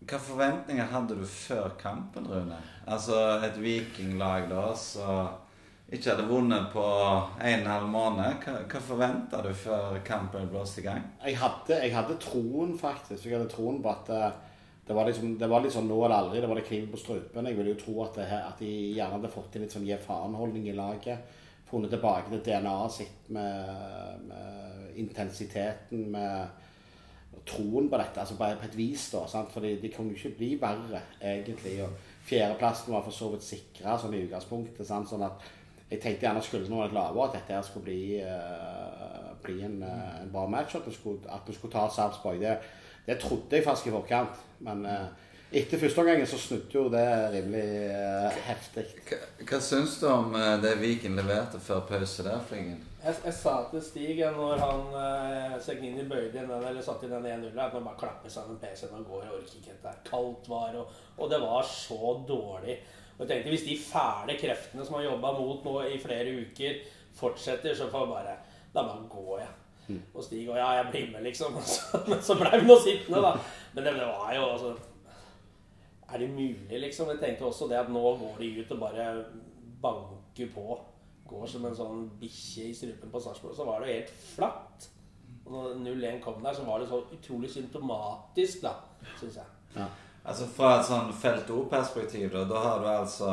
Hvilke 0.00 0.18
forventninger 0.26 0.88
hadde 0.90 1.14
du 1.20 1.26
før 1.28 1.68
kampen, 1.78 2.24
Rune? 2.26 2.56
Altså 2.90 3.14
et 3.46 3.54
vikinglag 3.62 4.48
da, 4.50 4.64
så 4.74 5.06
ikke 5.90 6.12
hadde 6.12 6.28
vunnet 6.28 6.68
på 6.70 6.82
en 6.84 7.40
og 7.40 7.64
en 7.64 7.66
halv 7.66 7.88
måned. 7.90 8.44
Hva, 8.44 8.60
hva 8.70 8.82
forventa 8.84 9.40
du 9.42 9.50
før 9.58 9.98
kampen 10.06 10.46
blåste 10.50 10.82
i 10.82 10.86
gang? 10.86 11.02
Jeg 11.24 11.38
hadde, 11.40 11.80
jeg 11.82 11.94
hadde, 11.96 12.18
troen, 12.22 12.76
faktisk. 12.78 13.26
Jeg 13.26 13.34
hadde 13.34 13.50
troen 13.50 13.80
på 13.82 13.90
at 13.90 14.12
eh, 14.14 14.38
det 14.86 14.94
var, 14.94 15.08
liksom, 15.10 15.34
det 15.38 15.48
var 15.50 15.64
liksom 15.64 15.90
nå 15.90 15.98
eller 16.04 16.16
aldri. 16.16 16.40
Det 16.42 16.50
var 16.50 16.60
det 16.60 16.66
kniven 16.68 16.92
på 16.92 17.02
strupen. 17.02 17.50
Jeg 17.50 17.58
ville 17.58 17.74
jo 17.74 17.80
tro 17.82 17.96
at, 18.04 18.20
det, 18.20 18.28
at 18.38 18.62
de 18.62 18.70
gjerne 18.70 19.18
hadde 19.18 19.34
fått 19.34 19.52
til 19.54 19.64
litt 19.64 19.74
sånn 19.74 19.86
gi 19.88 19.98
faen-holdning 20.06 20.70
i 20.70 20.78
laget. 20.78 21.36
Funnet 21.70 21.92
tilbake 21.94 22.30
til 22.32 22.42
DNA-et 22.46 22.94
sitt 22.94 23.28
med, 23.34 24.24
med, 24.30 24.88
intensiteten, 24.98 26.08
med 26.14 27.40
troen 27.46 27.86
på 27.90 27.98
dette. 27.98 28.22
Altså 28.22 28.38
bare 28.38 28.58
på 28.58 28.66
et 28.66 28.78
vis, 28.78 29.10
da. 29.14 29.26
Sant? 29.30 29.50
For 29.54 29.62
de 29.62 29.90
kunne 29.94 30.14
jo 30.14 30.18
ikke 30.18 30.38
bli 30.38 30.56
verre, 30.62 31.02
egentlig. 31.18 31.76
Og 31.86 32.10
fjerdeplassen 32.30 32.94
var 32.94 33.06
for 33.06 33.14
så 33.14 33.30
vidt 33.34 33.46
sikra 33.46 33.98
sånn 33.98 34.14
i 34.18 34.24
utgangspunktet. 34.26 34.86
Sånn 34.86 35.26
at 35.26 35.50
jeg 35.90 36.00
tenkte 36.00 36.26
gjerne 36.26 36.42
skulle 36.42 36.66
det 36.66 36.70
litt 36.70 36.94
lavere, 36.94 37.28
at 37.28 37.38
dette 37.38 37.56
her 37.56 37.64
skulle 37.66 37.88
bli, 37.88 38.02
uh, 38.22 39.32
bli 39.42 39.56
en, 39.66 39.80
uh, 39.82 40.20
en, 40.20 40.30
bra 40.30 40.44
match. 40.46 40.76
At 40.78 40.86
vi 40.86 40.94
skulle, 40.94 41.40
skulle 41.50 41.72
ta 41.72 41.88
Sarpsborg. 41.90 42.38
Det, 42.40 42.58
det, 43.06 43.18
trodde 43.18 43.58
jeg 43.58 43.66
faktisk 43.66 43.90
i 43.90 43.96
forkant. 43.96 44.38
Men 44.66 44.86
uh, 44.86 45.08
Etter 45.50 45.80
første 45.82 45.98
omgangen 45.98 46.28
så 46.30 46.36
snudde 46.38 46.76
jo 46.76 46.84
det 46.92 47.06
rimelig 47.32 47.88
uh, 47.90 48.36
heftig. 48.46 48.84
Hva, 49.08 49.16
hva 49.48 49.58
syns 49.66 49.96
du 49.98 50.04
om 50.06 50.36
uh, 50.36 50.52
det 50.62 50.76
Viken 50.78 51.18
leverte 51.18 51.58
før 51.58 51.80
pause 51.88 52.22
der, 52.22 52.38
Flingen? 52.46 52.76
Jeg, 53.00 53.16
jeg, 53.24 53.34
sa 53.34 53.56
til 53.72 53.82
Stig 53.82 54.20
når 54.36 54.62
han 54.62 54.84
uh, 54.94 55.56
Segnini 55.64 56.04
bøyde 56.06 56.38
inn 56.38 56.46
den, 56.52 56.68
eller 56.68 56.78
satte 56.86 57.08
inn 57.08 57.16
den 57.16 57.26
1-0, 57.48 57.58
at 57.58 57.74
man 57.74 57.88
bare 57.88 57.98
klapper 58.04 58.30
sammen 58.30 58.60
PC-en 58.62 58.94
og 59.00 59.10
går. 59.10 59.24
Jeg 59.26 59.40
orker 59.40 59.58
ikke 59.58 59.74
dette. 59.74 59.96
Kaldt 60.06 60.50
var, 60.52 60.78
og, 60.84 60.94
og 61.18 61.34
det 61.34 61.42
var 61.42 61.66
så 61.66 62.14
dårlig. 62.30 62.78
Og 63.20 63.26
jeg 63.26 63.30
tenkte 63.34 63.52
Hvis 63.52 63.66
de 63.68 63.76
fæle 63.84 64.36
kreftene 64.40 64.84
som 64.84 64.96
har 64.96 65.02
jobba 65.10 65.32
mot 65.36 65.64
nå 65.64 65.74
i 65.92 65.98
flere 66.00 66.32
uker, 66.40 66.78
fortsetter, 67.20 67.74
så 67.76 67.90
får 67.92 68.06
jeg 68.06 68.14
bare 68.14 68.36
Da 68.74 68.84
bare 68.86 69.08
går 69.10 69.38
jeg. 69.38 69.48
Mm. 69.88 70.02
Og 70.14 70.24
Stig 70.24 70.48
og 70.48 70.56
ja, 70.56 70.70
jeg 70.78 70.86
blir 70.90 71.10
med, 71.12 71.22
liksom. 71.26 71.58
Men 72.08 72.22
så 72.22 72.36
ble 72.38 72.52
vi 72.54 72.66
nå 72.66 72.76
sittende, 72.80 73.20
da. 73.24 73.34
Men 73.74 73.84
det, 73.84 73.94
det 73.98 74.06
var 74.06 74.32
jo 74.36 74.46
altså 74.54 74.76
er 76.10 76.18
det 76.18 76.30
mulig, 76.30 76.80
liksom? 76.80 77.08
Jeg 77.08 77.18
tenkte 77.20 77.46
også 77.46 77.68
det 77.70 77.76
at 77.78 77.90
nå 77.90 78.00
går 78.18 78.38
de 78.40 78.48
ut 78.60 78.72
og 78.74 78.80
bare 78.80 79.04
banker 79.82 80.48
på. 80.54 80.78
Går 81.30 81.46
som 81.46 81.66
en 81.68 81.76
sånn 81.78 82.00
bikkje 82.18 82.64
i 82.66 82.74
strupen 82.74 83.12
på 83.12 83.20
Sarpsborg. 83.22 83.54
Så 83.54 83.66
var 83.66 83.78
det 83.78 83.92
jo 83.92 83.98
helt 84.00 84.16
flatt. 84.32 84.88
Og 85.44 85.52
når 85.54 85.76
0-1 85.84 86.18
kom 86.24 86.42
der, 86.42 86.56
så 86.56 86.64
var 86.66 86.82
det 86.82 86.88
så 86.90 86.98
utrolig 87.14 87.50
symptomatisk, 87.50 88.64
da, 88.64 88.74
syns 89.20 89.38
jeg. 89.38 89.54
Ja. 89.76 89.86
Altså 90.24 90.46
Fra 90.46 90.74
et 90.78 90.86
sånn 90.86 91.12
Felt 91.16 91.50
O-perspektiv, 91.54 92.30
da, 92.34 92.44
da 92.48 92.64
har 92.64 92.82
du 92.82 92.88
altså 92.92 93.30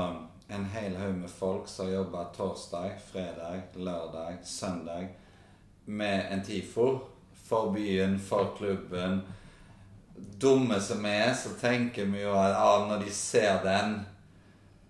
en 0.48 0.68
hel 0.72 0.96
haug 0.96 1.18
med 1.20 1.32
folk 1.32 1.68
som 1.68 1.90
jobber 1.92 2.30
torsdag, 2.36 2.94
fredag, 3.10 3.74
lørdag, 3.76 4.38
søndag 4.48 5.10
med 5.86 6.32
en 6.32 6.44
TIFO 6.44 6.88
for 7.48 7.74
byen, 7.76 8.16
for 8.20 8.54
klubben 8.58 9.22
dumme 10.18 10.80
som 10.82 11.04
vi 11.04 11.10
er, 11.10 11.34
så 11.34 11.50
tenker 11.62 12.06
vi 12.06 12.24
jo 12.24 12.34
at 12.38 12.56
ah, 12.58 12.88
når 12.90 13.04
de 13.06 13.12
ser 13.14 13.60
den 13.64 14.00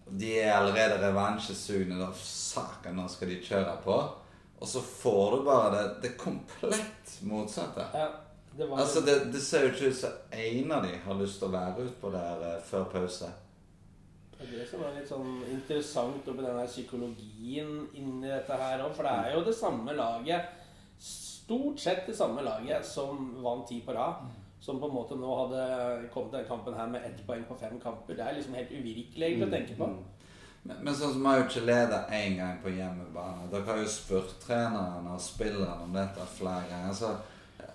De 0.08 0.38
er 0.39 0.54
allerede 0.56 1.01
revansjesugne. 1.01 1.98
Da 2.00 2.13
saken, 2.16 2.96
nå 2.96 3.10
skal 3.12 3.27
de 3.27 3.42
kjøre 3.44 3.74
på. 3.84 3.98
Og 4.58 4.70
så 4.72 4.80
får 4.80 5.34
du 5.36 5.42
bare 5.44 5.74
det, 5.74 5.82
det 6.06 6.13
komplett 6.18 7.18
motsatte. 7.27 7.84
Ja, 7.92 8.06
det, 8.58 8.70
var... 8.70 8.80
altså, 8.84 9.04
det, 9.06 9.18
det 9.34 9.42
ser 9.42 9.66
jo 9.66 9.74
ikke 9.74 9.92
ut 9.92 10.00
som 10.00 10.16
en 10.46 10.72
av 10.78 10.88
de 10.88 10.96
har 11.04 11.20
lyst 11.20 11.42
til 11.42 11.50
å 11.50 11.56
være 11.56 11.86
utpå 11.90 12.14
der 12.14 12.46
uh, 12.46 12.56
før 12.66 12.88
pause. 12.94 13.30
Det 14.38 14.46
er 14.46 14.56
det 14.60 14.66
som 14.70 14.84
er 14.86 14.98
litt 14.98 15.10
sånn 15.10 15.30
interessant 15.50 16.28
oppi 16.30 16.46
den 16.46 16.60
psykologien 16.70 17.72
inni 17.98 18.28
dette 18.30 18.58
her 18.58 18.84
òg. 18.86 18.92
For 18.98 19.08
det 19.08 19.14
er 19.14 19.38
jo 19.38 19.46
det 19.48 19.56
samme 19.58 19.96
laget, 19.98 20.52
stort 21.02 21.82
sett 21.82 22.04
det 22.10 22.18
samme 22.18 22.44
laget, 22.46 22.86
som 22.86 23.32
vant 23.42 23.66
ti 23.70 23.80
på 23.86 23.96
rad 23.98 24.28
som 24.60 24.80
på 24.80 24.88
en 24.90 24.94
måte 24.94 25.16
nå 25.16 25.34
hadde 25.40 25.64
kommet 26.12 26.32
til 26.32 26.40
denne 26.40 26.50
kampen 26.50 26.76
her 26.76 26.90
med 26.92 27.06
ett 27.08 27.20
poeng 27.28 27.44
på 27.48 27.56
fem 27.60 27.80
kamper. 27.80 28.18
Det 28.18 28.26
er 28.26 28.36
liksom 28.36 28.58
helt 28.58 28.74
uvirkelig 28.74 29.28
egentlig 29.28 29.48
å 29.48 29.54
tenke 29.54 29.78
på. 29.78 29.88
Mm. 29.94 30.34
Men, 30.68 30.80
men 30.84 30.98
sånn 30.98 31.14
som 31.16 31.28
har 31.30 31.38
jo 31.40 31.46
ikke 31.46 31.66
ledet 31.70 32.12
én 32.18 32.36
gang 32.42 32.58
på 32.64 32.74
hjemmebane. 32.76 33.48
Dere 33.54 33.68
har 33.70 33.80
jo 33.80 33.92
spurt 33.92 34.34
treneren 34.44 35.08
og 35.14 35.22
spilleren 35.24 35.86
om 35.86 35.96
dette 35.96 36.26
flere 36.34 36.66
ganger. 36.68 36.90
Altså, 36.92 37.14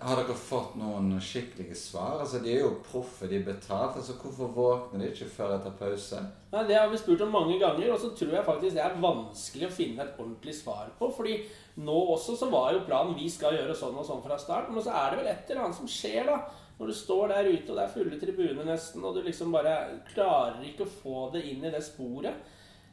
har 0.03 0.19
dere 0.19 0.35
fått 0.37 0.77
noen 0.81 1.13
skikkelige 1.23 1.77
svar? 1.79 2.21
Altså, 2.21 2.41
De 2.43 2.51
er 2.53 2.61
jo 2.65 2.71
proffe, 2.85 3.29
de 3.31 3.39
er 3.39 3.45
betalt. 3.47 3.97
altså 3.97 4.17
Hvorfor 4.21 4.53
våkner 4.57 5.03
de 5.03 5.11
ikke 5.13 5.29
før 5.31 5.55
etter 5.57 5.75
pause? 5.79 6.23
Nei, 6.53 6.65
Det 6.69 6.77
har 6.79 6.89
vi 6.91 7.01
spurt 7.01 7.21
om 7.25 7.33
mange 7.33 7.59
ganger, 7.61 7.93
og 7.93 8.01
så 8.01 8.11
tror 8.17 8.35
jeg 8.37 8.45
faktisk 8.45 8.75
det 8.77 8.85
er 8.85 9.01
vanskelig 9.01 9.69
å 9.69 9.77
finne 9.77 10.03
et 10.03 10.19
ordentlig 10.19 10.55
svar 10.55 10.91
på. 10.99 11.11
fordi 11.17 11.45
nå 11.77 11.99
også 12.15 12.37
så 12.39 12.51
var 12.51 12.73
jo 12.73 12.85
planen 12.87 13.15
vi 13.17 13.29
skal 13.29 13.55
gjøre 13.57 13.75
sånn 13.75 13.97
og 13.97 14.05
sånn 14.07 14.23
fra 14.23 14.37
start, 14.39 14.71
men 14.71 14.83
så 14.83 14.91
er 14.93 15.11
det 15.11 15.19
vel 15.23 15.31
et 15.33 15.51
eller 15.51 15.65
annet 15.65 15.77
som 15.77 15.89
skjer, 15.89 16.27
da. 16.27 16.43
Når 16.79 16.87
du 16.87 16.93
står 16.93 17.29
der 17.29 17.49
ute, 17.53 17.71
og 17.71 17.77
det 17.77 17.85
er 17.85 17.95
fulle 17.95 18.19
tribuner 18.21 18.65
nesten, 18.65 19.05
og 19.05 19.15
du 19.15 19.23
liksom 19.23 19.53
bare 19.53 20.01
klarer 20.15 20.65
ikke 20.67 20.85
å 20.85 20.95
få 21.03 21.33
det 21.33 21.45
inn 21.47 21.65
i 21.65 21.71
det 21.71 21.83
sporet 21.85 22.35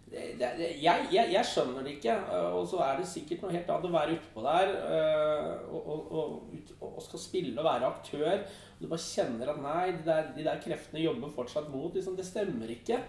det, 0.09 0.23
det, 0.39 0.69
jeg, 0.81 1.07
jeg, 1.13 1.29
jeg, 1.35 1.45
skjønner 1.45 1.85
det 1.85 1.97
ikke. 1.97 2.15
Og 2.57 2.63
så 2.69 2.79
er 2.85 2.97
det 2.97 3.09
sikkert 3.09 3.43
noe 3.45 3.53
helt 3.53 3.69
annet 3.69 3.89
å 3.89 3.93
være 3.93 4.15
utpå 4.17 4.45
der 4.45 4.71
øh, 4.95 5.49
og, 5.69 5.91
og, 5.93 6.13
og, 6.21 6.71
og, 6.79 7.01
skal 7.05 7.21
spille 7.21 7.53
og 7.57 7.67
være 7.67 7.91
aktør. 7.91 8.31
Og 8.39 8.81
du 8.81 8.87
bare 8.89 9.03
kjenner 9.03 9.53
at 9.53 9.61
nei, 9.61 9.83
de 9.99 10.07
der, 10.07 10.31
de 10.37 10.47
der 10.47 10.63
kreftene 10.63 11.03
jobber 11.03 11.35
fortsatt 11.35 11.69
mot. 11.69 11.93
Liksom, 11.93 12.17
det 12.17 12.25
stemmer 12.25 12.73
ikke. 12.73 13.03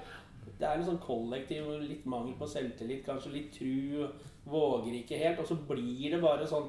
Det 0.60 0.68
er 0.68 0.76
en 0.76 0.86
sånn 0.90 1.00
kollektiv 1.00 1.70
litt 1.86 2.04
mangel 2.10 2.36
på 2.36 2.48
selvtillit, 2.50 3.06
kanskje 3.06 3.32
litt 3.32 3.56
tru. 3.56 4.04
Våger 4.50 5.00
ikke 5.00 5.20
helt. 5.20 5.40
Og 5.40 5.48
så 5.48 5.56
blir 5.70 6.12
det 6.12 6.22
bare 6.22 6.48
sånn 6.48 6.68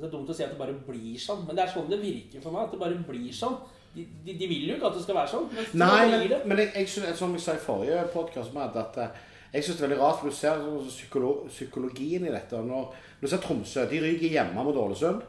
det 0.00 0.06
er 0.08 0.12
dumt 0.14 0.30
å 0.32 0.32
si 0.32 0.44
at 0.46 0.54
det 0.54 0.56
bare 0.56 0.72
blir 0.86 1.18
sånn, 1.20 1.42
men 1.44 1.56
det 1.58 1.66
er 1.66 1.72
sånn 1.74 1.90
det 1.90 1.98
virker 2.00 2.40
for 2.40 2.54
meg. 2.54 2.64
At 2.64 2.72
det 2.72 2.80
bare 2.80 3.00
blir 3.04 3.34
sånn. 3.36 3.58
De, 3.92 4.06
de, 4.24 4.36
de 4.38 4.46
vil 4.48 4.68
jo 4.70 4.76
ikke 4.78 4.88
at 4.88 4.96
det 4.96 5.02
skal 5.04 5.18
være 5.18 5.32
sånn. 5.32 5.48
Men 5.52 5.82
Nei, 5.82 6.04
men, 6.14 6.32
men 6.48 6.62
jeg, 6.62 6.70
jeg, 6.78 7.16
som 7.18 7.34
jeg 7.36 7.42
sa 7.44 7.56
i 7.58 7.60
forrige 7.60 8.04
podkast, 8.14 8.56
at 8.56 9.00
eh, 9.02 9.18
jeg 9.50 9.66
syns 9.66 9.80
det 9.80 9.84
er 9.84 9.88
veldig 9.88 10.00
rart, 10.00 10.20
for 10.20 10.30
du 10.30 10.36
ser 10.36 10.64
psykolo 10.86 11.30
psykologien 11.48 12.26
i 12.26 12.32
dette. 12.32 12.62
Når, 12.62 12.90
du 13.20 13.28
ser 13.28 13.42
Tromsø, 13.42 13.86
de 13.90 14.02
ryker 14.02 14.36
hjemme 14.36 14.66
mot 14.66 14.78
Ålesund, 14.78 15.24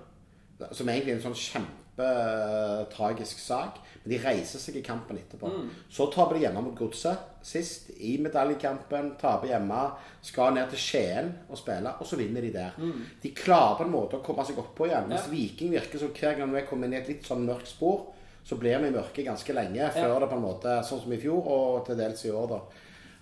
som 0.70 0.90
egentlig 0.90 1.16
er 1.16 1.18
en 1.18 1.24
sånn 1.24 1.40
kjempetragisk 1.42 3.42
sak. 3.42 3.80
Men 4.04 4.14
de 4.14 4.20
reiser 4.22 4.62
seg 4.62 4.78
i 4.78 4.84
kampen 4.86 5.18
etterpå. 5.18 5.50
Mm. 5.50 5.72
Så 5.94 6.06
taper 6.14 6.38
de 6.38 6.46
hjemme 6.46 6.62
mot 6.66 6.78
Godset 6.78 7.46
sist, 7.46 7.90
i 7.98 8.14
medaljekampen. 8.22 9.16
Taper 9.22 9.56
hjemme. 9.56 9.82
Skal 10.26 10.54
ned 10.54 10.70
til 10.70 10.82
Skien 10.82 11.32
og 11.50 11.58
spille, 11.58 11.96
og 11.98 12.08
så 12.08 12.20
vinner 12.20 12.46
de 12.46 12.54
der. 12.54 12.78
Mm. 12.78 13.02
De 13.24 13.34
klarer 13.38 13.80
på 13.80 13.88
en 13.88 13.94
måte 13.94 14.20
å 14.20 14.26
komme 14.26 14.46
seg 14.46 14.62
oppå 14.62 14.90
igjen. 14.90 15.10
Mens 15.10 15.26
ja. 15.26 15.34
Viking 15.34 15.74
virker 15.74 16.02
som 16.02 16.14
hver 16.14 16.38
gang 16.38 16.54
vi 16.54 16.66
kommer 16.70 16.90
inn 16.90 16.98
i 16.98 17.02
et 17.02 17.10
litt 17.10 17.26
sånn 17.26 17.46
mørkt 17.48 17.74
spor, 17.74 18.12
så 18.46 18.58
blir 18.58 18.82
vi 18.82 18.94
mørke 18.94 19.26
ganske 19.26 19.58
lenge. 19.58 19.82
Ja. 19.82 19.92
Før 19.98 20.22
det 20.22 20.30
på 20.30 20.38
en 20.38 20.46
måte, 20.46 20.78
sånn 20.86 21.04
som 21.04 21.14
i 21.14 21.22
fjor, 21.22 21.42
og 21.42 21.84
til 21.90 22.02
dels 22.02 22.26
i 22.30 22.34
år, 22.34 22.48
da. 22.54 22.62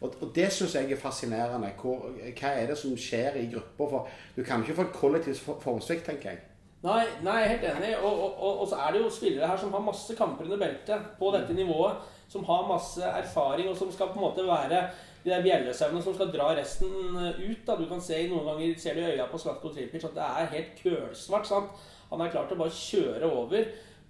Og, 0.01 0.13
og 0.22 0.29
det 0.36 0.48
syns 0.56 0.75
jeg 0.75 0.91
er 0.91 1.01
fascinerende. 1.01 1.72
Hvor, 1.82 2.06
hva 2.39 2.53
er 2.56 2.70
det 2.72 2.77
som 2.79 2.96
skjer 2.98 3.39
i 3.41 3.50
grupper? 3.51 3.89
For 3.89 4.08
du 4.38 4.44
kan 4.48 4.63
ikke 4.63 4.77
få 4.77 4.88
en 4.88 4.96
kollektiv 4.96 5.41
formsvikt, 5.63 6.06
tenker 6.08 6.32
jeg. 6.32 6.46
Nei, 6.84 7.03
nei, 7.25 7.41
helt 7.44 7.65
enig. 7.68 7.91
Og, 7.98 8.22
og, 8.24 8.62
og, 8.62 8.65
så 8.72 8.79
er 8.79 8.96
det 8.96 9.03
jo 9.03 9.12
spillere 9.12 9.50
her 9.51 9.60
som 9.60 9.74
har 9.75 9.84
masse 9.84 10.15
kamper 10.15 10.48
under 10.48 10.62
beltet 10.62 11.12
på 11.20 11.34
dette 11.36 11.53
nivået. 11.58 12.00
Som 12.29 12.46
har 12.46 12.68
masse 12.70 13.03
erfaring, 13.03 13.68
og 13.70 13.77
som 13.77 13.91
skal 13.91 14.13
på 14.13 14.20
en 14.20 14.27
måte 14.27 14.46
være 14.48 14.84
de 15.24 15.32
der 15.34 15.44
bjellesauene 15.44 16.01
som 16.03 16.15
skal 16.15 16.32
dra 16.32 16.53
resten 16.56 16.94
ut. 17.20 17.68
da, 17.68 17.75
Du 17.75 17.88
kan 17.89 18.01
se 18.01 18.22
Noen 18.29 18.46
ganger 18.46 18.79
ser 18.79 18.96
du 18.96 19.01
i 19.01 19.12
øya 19.12 19.27
på 19.32 19.38
Slatko 19.38 19.74
Tripic 19.74 20.06
at 20.06 20.15
det 20.15 20.27
er 20.27 20.53
helt 20.53 20.84
kølsvart. 20.84 21.48
sant? 21.48 21.88
Han 22.10 22.22
er 22.22 22.32
klar 22.32 22.48
til 22.48 22.56
å 22.56 22.63
bare 22.63 22.77
kjøre 22.77 23.32
over. 23.32 23.65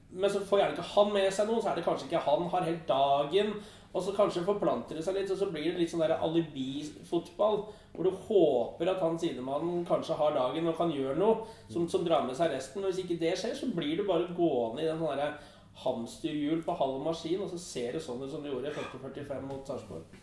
Men 0.09 0.29
så 0.29 0.41
får 0.45 0.59
gjerne 0.59 0.77
ikke 0.77 0.91
han 0.93 1.11
med 1.13 1.33
seg 1.33 1.49
noen, 1.49 1.61
så 1.61 1.69
er 1.69 1.75
det 1.77 1.85
kanskje 1.85 2.07
ikke 2.09 2.25
han 2.25 2.47
har 2.53 2.65
helt 2.65 2.87
dagen. 2.89 3.51
Og 3.89 4.03
så 4.05 4.13
kanskje 4.13 4.45
forplanter 4.45 4.99
det 4.99 5.03
seg 5.05 5.15
litt, 5.17 5.31
og 5.33 5.37
så 5.39 5.47
blir 5.49 5.71
det 5.71 5.79
litt 5.81 5.89
sånn 5.89 6.03
alibi-fotball. 6.05 7.63
Hvor 7.95 8.05
du 8.05 8.11
håper 8.27 8.91
at 8.91 9.01
han 9.01 9.17
sidemannen 9.17 9.81
kanskje 9.87 10.17
har 10.19 10.35
dagen 10.35 10.69
og 10.69 10.77
kan 10.77 10.93
gjøre 10.93 11.17
noe 11.17 11.47
som, 11.71 11.87
som 11.89 12.05
drar 12.05 12.27
med 12.27 12.37
seg 12.37 12.53
resten. 12.53 12.83
Og 12.83 12.91
hvis 12.91 13.01
ikke 13.01 13.17
det 13.21 13.33
skjer, 13.39 13.55
så 13.57 13.71
blir 13.73 13.97
du 13.97 14.05
bare 14.05 14.29
gående 14.37 14.83
i 14.83 14.89
den 14.89 15.01
sånne 15.01 15.31
hamsterhjul 15.79 16.61
på 16.65 16.75
halv 16.75 16.99
maskin, 17.05 17.41
og 17.41 17.49
så 17.49 17.59
ser 17.61 17.95
det 17.95 18.03
sånn 18.03 18.21
ut 18.21 18.31
som 18.31 18.43
det 18.43 18.51
gjorde 18.51 18.69
i 18.69 18.75
40-45 18.77 19.47
mot 19.47 19.65
Sarpsborg. 19.67 20.19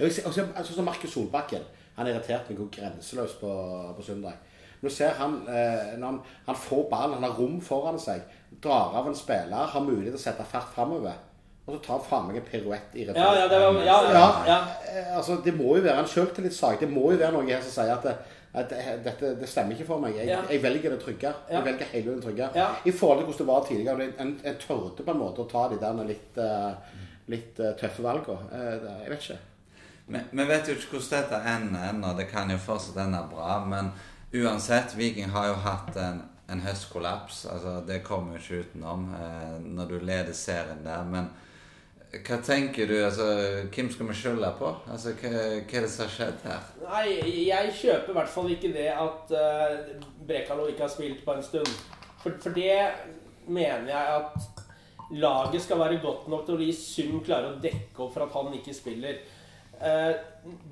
Altså, 0.00 0.46
altså, 0.56 0.82
Markus 0.82 1.12
Solbakken 1.14 1.62
han 1.94 2.08
irriterte 2.10 2.54
meg 2.56 2.72
grenseløst 2.74 3.38
på, 3.38 3.50
på 3.94 4.02
søndag. 4.02 4.40
Nå 4.82 4.90
ser 4.90 5.14
han, 5.20 5.36
eh, 5.48 5.94
han, 6.02 6.18
han 6.48 6.58
får 6.58 6.88
ballen, 6.90 7.14
han 7.20 7.28
har 7.28 7.38
rom 7.38 7.60
foran 7.62 8.00
seg, 8.00 8.24
drar 8.64 8.96
av 8.98 9.06
en 9.08 9.16
spiller, 9.16 9.70
har 9.70 9.84
mulighet 9.84 10.16
til 10.16 10.20
å 10.20 10.24
sette 10.24 10.48
fart 10.50 10.74
framover. 10.74 11.20
Og 11.64 11.78
så 11.78 11.80
tar 11.80 12.00
faen 12.04 12.26
meg 12.28 12.42
en 12.42 12.44
piruett 12.44 12.92
i 12.92 13.06
retur. 13.08 13.20
Ja, 13.22 13.36
ja, 13.38 13.44
det, 13.48 13.58
var, 13.62 13.76
ja, 13.86 13.96
ja, 14.12 14.24
ja. 14.48 14.56
Eh, 14.90 15.12
altså, 15.16 15.38
det 15.44 15.54
må 15.56 15.78
jo 15.78 15.84
være 15.86 16.02
en 16.02 16.10
sjøltillitssak. 16.12 16.82
Det 16.82 16.88
må 16.92 17.06
jo 17.14 17.20
være 17.22 17.32
noe 17.32 17.46
her 17.48 17.62
som 17.64 17.72
sier 17.72 17.92
at, 17.94 18.04
det, 18.04 18.42
at 18.60 18.74
dette 19.06 19.30
det 19.40 19.48
stemmer 19.48 19.72
ikke 19.72 19.86
for 19.88 20.02
meg. 20.02 20.18
Jeg, 20.18 20.42
jeg 20.50 20.60
velger 20.60 20.92
det 20.92 20.98
trygge. 21.00 21.30
Jeg 21.48 21.64
velger 21.64 21.88
hele 21.94 22.10
den 22.10 22.20
trygge. 22.26 22.50
I 22.84 22.92
forhold 22.92 23.22
til 23.22 23.30
hvordan 23.30 23.40
det 23.40 23.46
var 23.48 23.64
tidligere. 23.68 24.08
En, 24.20 24.34
en 24.44 24.58
tørde 24.60 25.06
på 25.06 25.14
en 25.14 25.22
måte 25.22 25.40
å 25.40 25.48
ta 25.48 25.62
de 25.72 25.78
der 25.80 26.02
litt, 26.10 26.36
uh, 26.36 27.00
litt 27.32 27.62
uh, 27.64 27.70
tøffe 27.80 28.04
valgene. 28.04 28.44
Uh, 28.52 28.90
jeg 29.06 29.14
vet 29.14 29.24
ikke. 29.24 29.38
Vi 30.36 30.46
vet 30.50 30.68
jo 30.68 30.76
ikke 30.76 30.98
hvordan 30.98 31.14
dette 31.14 31.38
ender 31.54 31.86
ennå. 31.88 32.10
Det 32.18 32.26
kan 32.28 32.52
jo 32.52 32.58
fortsatt 32.60 33.00
ende 33.06 33.22
bra. 33.30 33.56
Men 33.64 33.88
uansett, 34.36 34.92
Viking 35.00 35.32
har 35.32 35.48
jo 35.48 35.56
hatt 35.64 35.96
en, 35.96 36.20
en 36.52 36.62
høstkollaps. 36.68 37.46
Altså, 37.54 37.78
det 37.88 38.02
kommer 38.04 38.36
jo 38.36 38.44
ikke 38.44 38.68
utenom 38.68 39.08
når 39.64 39.94
du 39.94 39.96
leder 40.04 40.36
serien 40.36 40.84
der. 40.84 41.08
men 41.08 41.32
hva 42.22 42.38
tenker 42.44 42.88
du? 42.88 42.94
altså, 43.04 43.26
Hvem 43.74 43.90
skal 43.92 44.08
vi 44.08 44.16
skylde 44.18 44.50
på? 44.58 44.70
Altså, 44.92 45.14
hva, 45.20 45.30
hva, 45.30 45.76
er 45.78 45.86
det 45.86 45.90
som 45.90 46.04
har 46.04 46.12
skjedd 46.14 46.42
her? 46.46 46.66
Nei, 46.84 47.06
Jeg 47.48 47.76
kjøper 47.80 48.12
i 48.12 48.16
hvert 48.18 48.32
fall 48.34 48.50
ikke 48.54 48.72
det 48.74 48.88
at 48.92 49.34
uh, 49.34 50.02
Brekalo 50.28 50.66
ikke 50.70 50.86
har 50.86 50.92
spilt 50.92 51.24
på 51.24 51.36
en 51.36 51.46
stund. 51.46 51.70
For, 52.22 52.36
for, 52.40 52.50
det 52.56 52.76
mener 53.46 53.90
jeg 53.90 54.18
at 54.18 55.14
laget 55.14 55.62
skal 55.62 55.80
være 55.82 56.00
godt 56.02 56.28
nok 56.32 56.46
til 56.46 56.56
å 56.56 56.64
i 56.64 56.72
sum 56.76 57.18
klare 57.24 57.52
å 57.52 57.58
dekke 57.62 58.06
opp 58.06 58.14
for 58.14 58.26
at 58.26 58.36
han 58.36 58.54
ikke 58.58 58.76
spiller. 58.76 59.20
Uh, 59.74 60.14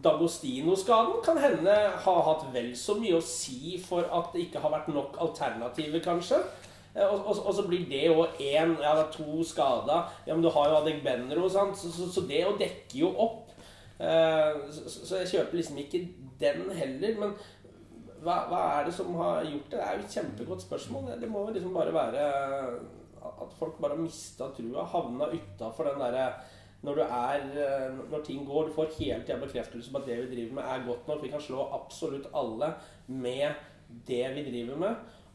Dagostino-skaden 0.04 1.22
kan 1.26 1.40
hende 1.42 1.74
ha 2.04 2.18
hatt 2.28 2.46
vel 2.54 2.70
så 2.78 2.96
mye 3.00 3.18
å 3.18 3.24
si 3.24 3.78
for 3.82 4.06
at 4.06 4.30
det 4.32 4.46
ikke 4.46 4.62
har 4.62 4.72
vært 4.72 4.92
nok 4.94 5.18
alternativer, 5.20 6.04
kanskje. 6.04 6.38
Eh, 6.94 7.06
Og, 7.06 7.26
og, 7.26 7.46
og 7.46 7.54
så 7.54 7.62
blir 7.68 7.86
det 7.88 8.06
jo 8.06 8.24
én 8.38 8.74
Ja, 8.82 8.94
det 8.98 9.06
er 9.06 9.12
to 9.12 9.42
skada. 9.44 10.02
Ja, 10.26 10.34
men 10.34 10.42
du 10.44 10.50
har 10.50 10.68
jo 10.68 10.76
Adegbenro, 10.82 11.48
sant. 11.48 11.76
Så, 11.78 11.90
så, 11.92 12.08
så 12.12 12.26
det 12.28 12.44
å 12.46 12.56
dekke 12.60 12.98
jo 13.00 13.12
opp. 13.16 13.50
Eh, 14.00 14.60
så, 14.70 14.88
så- 14.90 15.16
jeg 15.22 15.28
kjøper 15.34 15.56
liksom 15.60 15.78
ikke 15.78 16.02
den 16.40 16.70
heller. 16.76 17.18
Men 17.20 17.34
hva, 18.22 18.36
hva 18.50 18.62
er 18.80 18.84
det 18.86 18.94
som 18.94 19.14
har 19.18 19.44
gjort 19.44 19.70
det? 19.70 19.78
Det 19.78 19.86
er 19.86 19.96
jo 19.98 20.04
et 20.04 20.16
kjempegodt 20.18 20.62
spørsmål. 20.66 21.12
Det- 21.20 21.30
må 21.30 21.46
jo 21.48 21.54
liksom 21.54 21.74
bare 21.74 21.94
være 21.94 22.26
at 23.22 23.52
folk 23.58 23.78
bare 23.80 23.94
har 23.96 24.02
mista 24.02 24.48
trua. 24.56 24.84
Havna 24.84 25.30
utafor 25.32 25.84
den 25.88 26.00
derre 26.02 26.32
når, 26.82 26.98
er, 27.06 27.42
eh, 27.62 27.92
når 28.10 28.24
ting 28.26 28.44
går, 28.46 28.66
du 28.68 28.72
får 28.74 28.88
hele 28.98 29.22
tida 29.22 29.38
bekreftelse 29.38 29.92
på 29.92 29.98
at 30.00 30.06
det 30.06 30.16
vi 30.18 30.34
driver 30.36 30.54
med, 30.54 30.64
er 30.64 30.86
godt 30.86 31.08
nok. 31.08 31.22
Vi 31.22 31.28
kan 31.30 31.40
slå 31.40 31.68
absolutt 31.76 32.26
alle 32.34 32.72
med 33.06 33.54
det 34.08 34.24
vi 34.34 34.42
driver 34.50 34.76
med. 34.76 34.94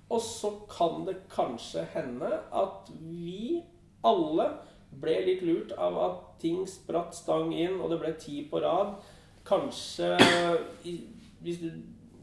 Og 0.09 0.21
så 0.23 0.53
kan 0.71 1.03
det 1.07 1.19
kanskje 1.31 1.83
hende 1.93 2.29
at 2.55 2.91
vi 2.99 3.63
alle 4.07 4.47
ble 5.01 5.17
litt 5.25 5.43
lurt 5.43 5.73
av 5.75 5.97
at 5.99 6.21
ting 6.41 6.61
spratt 6.69 7.15
stang 7.15 7.51
inn, 7.55 7.79
og 7.81 7.91
det 7.91 7.99
ble 8.01 8.13
ti 8.19 8.41
på 8.49 8.61
rad. 8.63 8.95
Kanskje 9.47 10.15
Hvis 11.43 11.59
du 11.61 11.69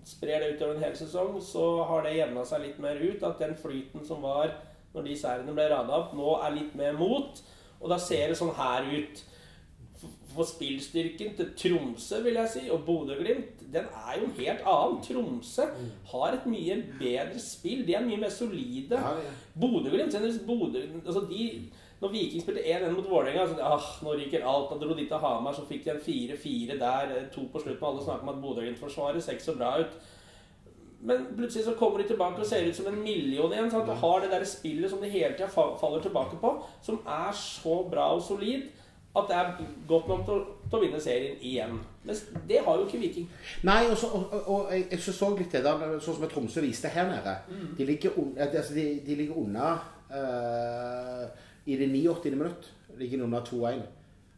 sprer 0.05 0.41
det 0.41 0.57
utover 0.57 0.75
en 0.75 0.85
hel 0.85 0.97
sesong, 0.97 1.37
så 1.41 1.85
har 1.89 2.03
det 2.05 2.17
jevna 2.17 2.43
seg 2.45 2.65
litt 2.65 2.81
mer 2.83 2.99
ut. 3.01 3.23
At 3.23 3.39
den 3.41 3.55
flyten 3.57 4.05
som 4.05 4.25
var 4.25 4.51
når 4.95 5.07
de 5.07 5.15
seirene 5.19 5.55
ble 5.55 5.69
rada 5.71 6.01
opp, 6.01 6.17
nå 6.17 6.35
er 6.43 6.57
litt 6.57 6.75
mer 6.79 6.97
mot. 6.99 7.41
Og 7.81 7.89
da 7.93 7.99
ser 8.01 8.31
det 8.31 8.39
sånn 8.41 8.55
her 8.59 8.89
ut. 8.91 9.23
For 10.35 10.47
spillstyrken 10.49 11.37
til 11.39 11.51
Tromsø 11.59 12.21
vil 12.25 12.35
jeg 12.41 12.49
si, 12.51 12.63
og 12.71 12.83
Bodø-Glimt, 12.87 13.61
den 13.75 13.87
er 13.91 14.19
jo 14.19 14.25
en 14.27 14.35
helt 14.39 14.65
annen. 14.67 15.01
Tromsø 15.05 15.63
har 16.11 16.33
et 16.37 16.47
mye 16.51 16.77
bedre 16.99 17.41
spill. 17.43 17.85
De 17.87 17.95
er 17.95 18.05
mye 18.07 18.19
mer 18.23 18.33
solide. 18.35 18.99
Ja, 18.99 19.15
ja. 19.23 19.35
Bodø-Glimt 19.61 20.47
Bodø, 20.47 20.83
altså 21.07 21.27
de, 21.31 21.63
Når 22.01 22.09
Viking 22.13 22.43
spilte 22.43 22.65
1-1 22.67 22.91
mot 22.97 23.07
Vålerenga 23.11 23.47
ah, 23.63 23.87
Nå 24.03 24.17
ryker 24.19 24.43
alt. 24.45 24.73
Da 24.73 24.81
dro 24.87 24.95
de 24.95 25.07
til 25.07 25.23
Hamar, 25.23 25.55
så 25.55 25.67
fikk 25.69 25.85
de 25.85 25.91
en 25.95 26.03
4-4 26.03 26.79
der. 26.79 27.15
eh, 27.17 27.31
To 27.33 27.47
på 27.53 27.63
slutten. 27.63 27.87
Alle 27.87 28.05
snakker 28.05 28.29
om 28.29 28.35
at 28.35 28.43
Bodø-Glimt-forsvaret 28.43 29.23
ser 29.23 29.33
ikke 29.39 29.45
så 29.45 29.57
bra 29.57 29.79
ut. 29.81 29.95
Men 31.05 31.27
plutselig 31.37 31.65
så 31.65 31.75
kommer 31.79 32.01
de 32.01 32.09
tilbake 32.09 32.41
og 32.41 32.47
ser 32.47 32.69
ut 32.69 32.77
som 32.77 32.87
en 32.87 33.03
million 33.03 33.53
igjen. 33.53 33.71
Sant? 33.71 33.89
Og 33.89 33.97
har 33.97 34.21
det 34.21 34.31
der 34.31 34.45
spillet 34.45 34.91
som 34.91 35.03
de 35.03 35.09
hele 35.13 35.35
tida 35.37 35.49
faller 35.53 36.01
tilbake 36.03 36.39
på, 36.41 36.55
som 36.83 37.01
er 37.07 37.33
så 37.37 37.83
bra 37.91 38.15
og 38.17 38.23
solid 38.23 38.63
at 39.15 39.29
det 39.31 39.37
er 39.37 39.51
godt 39.89 40.09
nok 40.11 40.23
til, 40.27 40.41
til 40.67 40.79
å 40.79 40.83
vinne 40.83 41.01
serien 41.01 41.37
igjen. 41.41 41.75
Men 42.05 42.17
det 42.49 42.61
har 42.67 42.79
jo 42.79 42.87
ikke 42.87 42.99
Viking. 42.99 43.29
Nei, 43.63 43.85
og, 43.87 43.97
så, 43.99 44.11
og, 44.11 44.33
og, 44.43 44.73
jeg, 44.75 44.89
jeg 44.91 45.15
så 45.15 45.29
litt 45.39 45.55
det 45.55 45.63
der, 45.65 45.85
sånn 46.03 46.19
som 46.19 46.31
Tromsø 46.31 46.65
viste 46.65 46.91
her 46.91 47.07
nede. 47.11 47.35
Mm. 47.49 47.69
De 47.79 47.87
ligger, 47.89 48.17
un, 48.19 48.33
eh, 48.35 48.51
altså 48.51 48.75
de, 48.75 48.87
de 49.07 49.19
ligger 49.21 49.39
unna 49.39 49.69
uh, 50.11 51.29
I 51.71 51.79
det 51.79 51.89
89. 51.93 52.35
minutt 52.35 52.73
ligger 52.99 53.23
de 53.23 53.29
under 53.29 53.47
2-1. 53.47 53.87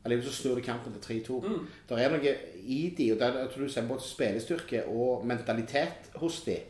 Allikevel 0.07 0.29
så 0.29 0.37
snur 0.37 0.61
de 0.61 0.67
kampen 0.69 0.95
til 0.95 1.23
3-2. 1.25 1.41
Mm. 1.43 1.67
Det 1.89 1.99
er 2.03 2.13
noe 2.13 2.37
i 2.63 2.81
de, 2.99 3.11
og 3.15 3.21
der 3.21 3.41
jeg 3.41 3.53
tror 3.55 3.65
du 3.65 3.73
ser 3.73 3.89
både 3.89 4.05
spillestyrke 4.07 4.85
og 4.93 5.25
mentalitet 5.27 6.13
hos 6.21 6.43
de, 6.45 6.61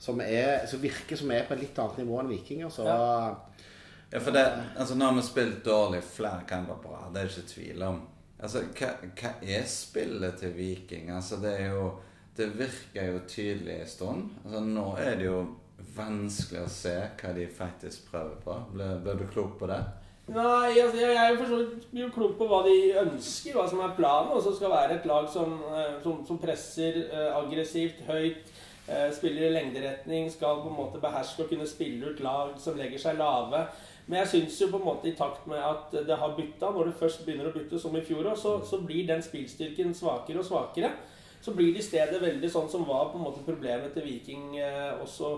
som, 0.00 0.20
er, 0.24 0.64
som 0.66 0.82
virker 0.82 1.20
som 1.20 1.30
er 1.30 1.44
på 1.46 1.54
et 1.54 1.66
litt 1.66 1.78
annet 1.78 2.00
nivå 2.00 2.18
enn 2.22 2.32
Vikinger. 2.32 2.72
Altså. 2.72 2.88
Ja, 2.88 3.49
for 4.18 4.34
det, 4.34 4.46
altså 4.74 4.96
Nå 4.98 5.06
har 5.06 5.14
vi 5.14 5.22
spilt 5.22 5.64
dårlig 5.64 6.00
flere 6.02 6.42
kamper 6.48 6.80
på 6.82 6.94
rad, 6.94 7.12
det 7.14 7.22
er 7.22 7.30
ikke 7.30 7.52
tvil 7.52 7.84
om. 7.86 8.00
Altså, 8.40 8.64
hva, 8.74 8.94
hva 9.20 9.32
er 9.44 9.66
spillet 9.68 10.40
til 10.40 10.54
Viking? 10.56 11.10
Altså, 11.14 11.38
det 11.42 11.52
er 11.60 11.74
jo 11.74 11.90
Det 12.36 12.46
virker 12.56 13.10
jo 13.12 13.18
tydelig 13.28 13.74
en 13.80 13.88
stund. 13.88 14.28
Altså, 14.44 14.60
nå 14.64 14.84
er 14.98 15.16
det 15.18 15.26
jo 15.26 15.40
vanskelig 15.96 16.62
å 16.62 16.70
se 16.72 16.94
hva 17.20 17.32
de 17.36 17.46
faktisk 17.52 18.06
prøver 18.10 18.38
på. 18.44 18.54
Ble 18.72 19.16
du 19.18 19.26
klok 19.32 19.58
på 19.60 19.68
det? 19.68 19.80
Nei, 20.30 20.76
jeg 20.76 20.94
jeg 20.94 21.16
er 21.18 21.32
jo 21.98 22.08
klok 22.14 22.36
på 22.38 22.46
hva 22.46 22.60
de 22.62 22.74
ønsker, 23.00 23.56
hva 23.56 23.66
som 23.68 23.82
er 23.82 23.96
planen. 23.96 24.30
Og 24.36 24.42
så 24.44 24.54
skal 24.54 24.70
være 24.70 25.00
et 25.00 25.08
lag 25.10 25.26
som, 25.32 25.58
eh, 25.74 25.96
som, 26.04 26.20
som 26.26 26.38
presser 26.38 27.00
eh, 27.08 27.30
aggressivt, 27.34 28.04
høyt, 28.06 28.52
eh, 28.86 29.08
spiller 29.16 29.48
i 29.48 29.54
lengderetning, 29.56 30.30
skal 30.30 30.62
på 30.62 30.70
en 30.70 30.78
måte 30.78 31.02
beherske 31.02 31.44
og 31.44 31.50
kunne 31.50 31.66
spille 31.68 32.12
ut 32.12 32.22
lag 32.22 32.54
som 32.62 32.78
legger 32.78 33.02
seg 33.02 33.18
lave. 33.18 33.66
Men 34.10 34.24
jeg 34.24 34.30
syns 34.32 34.56
jo 34.58 34.66
på 34.72 34.80
en 34.80 34.88
måte 34.88 35.06
i 35.06 35.14
takt 35.14 35.44
med 35.46 35.60
at 35.62 35.92
det 36.08 36.16
har 36.18 36.34
bytta, 36.34 36.72
når 36.74 36.88
det 36.88 36.98
først 36.98 37.22
begynner 37.22 37.46
å 37.46 37.54
bytte, 37.54 37.78
som 37.78 37.94
i 37.94 38.02
fjor, 38.02 38.26
så, 38.34 38.56
så 38.66 38.80
blir 38.82 39.06
den 39.06 39.22
spillstyrken 39.22 39.94
svakere 39.94 40.42
og 40.42 40.48
svakere. 40.48 40.90
Så 41.40 41.54
blir 41.54 41.70
det 41.70 41.84
i 41.84 41.86
stedet 41.86 42.18
veldig 42.18 42.50
sånn 42.50 42.66
som 42.72 42.82
var 42.88 43.12
på 43.12 43.20
en 43.20 43.28
måte 43.28 43.44
problemet 43.46 43.94
til 43.94 44.08
Viking 44.08 44.58
eh, 44.58 44.98
også 44.98 45.36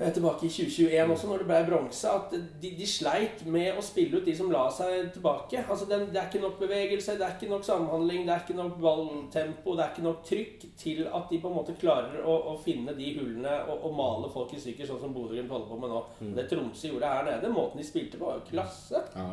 tilbake 0.00 0.46
i 0.46 0.48
2021 0.48 1.12
også, 1.12 1.28
når 1.28 1.42
det 1.42 1.46
ble 1.50 1.58
bronse, 1.68 2.08
at 2.08 2.32
de, 2.62 2.70
de 2.78 2.86
sleit 2.88 3.42
med 3.44 3.76
å 3.76 3.84
spille 3.84 4.16
ut 4.16 4.24
de 4.24 4.34
som 4.38 4.48
la 4.52 4.62
seg 4.72 5.10
tilbake. 5.12 5.60
Altså 5.66 5.88
det, 5.90 5.98
Det 6.14 6.20
er 6.22 6.30
ikke 6.30 6.42
nok 6.46 6.56
bevegelse, 6.62 7.18
det 7.20 7.26
er 7.26 7.36
ikke 7.36 7.50
nok 7.52 7.66
samhandling, 7.68 8.24
det 8.24 8.34
er 8.34 8.44
ikke 8.46 8.56
nok 8.56 8.80
balltempo, 8.80 9.76
det 9.76 9.84
er 9.84 9.92
ikke 9.92 10.06
nok 10.08 10.24
trykk 10.30 10.66
til 10.80 11.04
at 11.04 11.28
de 11.28 11.42
på 11.42 11.52
en 11.52 11.58
måte 11.60 11.76
klarer 11.80 12.24
å, 12.24 12.38
å 12.54 12.56
finne 12.64 12.96
de 12.96 13.12
hullene 13.18 13.54
og, 13.68 13.76
og 13.90 13.96
male 14.00 14.32
folk 14.32 14.56
i 14.56 14.62
stykker, 14.62 14.88
sånn 14.88 15.02
som 15.04 15.14
Bodø-Glimt 15.16 15.52
holder 15.52 15.68
på 15.68 15.80
med 15.84 15.92
nå. 15.92 16.02
Det 16.38 16.48
Tromsø 16.50 16.94
gjorde 16.94 17.14
her 17.14 17.28
nede, 17.28 17.52
måten 17.52 17.82
de 17.82 17.88
spilte 17.88 18.16
på, 18.16 18.24
var 18.30 18.40
jo 18.40 18.48
klasse. 18.54 19.04
ja. 19.16 19.32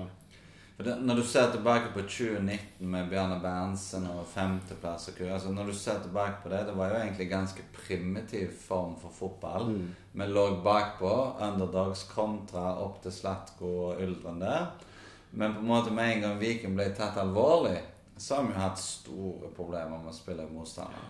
Når 0.78 1.16
du 1.16 1.24
ser 1.26 1.48
tilbake 1.52 1.90
på 1.94 2.04
2019 2.06 2.90
med 2.92 3.08
Bjarne 3.10 3.40
Berntsen 3.42 4.04
og 4.14 4.28
femteplass 4.30 5.08
og 5.10 5.16
kø 5.18 5.30
altså 5.34 5.50
Når 5.50 5.72
du 5.72 5.74
ser 5.74 6.04
tilbake 6.04 6.44
på 6.44 6.52
det, 6.54 6.60
det 6.68 6.76
var 6.78 6.92
jo 6.92 7.00
egentlig 7.00 7.30
ganske 7.32 7.64
primitiv 7.74 8.52
form 8.68 8.94
for 9.02 9.10
fotball. 9.10 9.72
Vi 10.14 10.28
lå 10.30 10.44
bakpå, 10.64 11.14
underdogs 11.42 12.04
kontra 12.12 12.76
opp 12.84 13.02
til 13.02 13.12
Slatko 13.12 13.72
og 13.88 14.04
Uldren 14.06 14.42
der. 14.42 14.68
Men 15.32 15.56
på 15.56 15.60
en 15.60 15.72
måte 15.72 15.94
med 15.94 16.14
en 16.14 16.22
gang 16.22 16.40
Viken 16.40 16.78
ble 16.78 16.92
tatt 16.94 17.18
alvorlig, 17.18 17.80
så 18.18 18.36
har 18.36 18.46
vi 18.46 18.54
jo 18.54 18.62
hatt 18.62 18.82
store 18.82 19.50
problemer 19.58 19.98
med 19.98 20.14
å 20.14 20.16
spille 20.16 20.46
motstandere. 20.52 21.10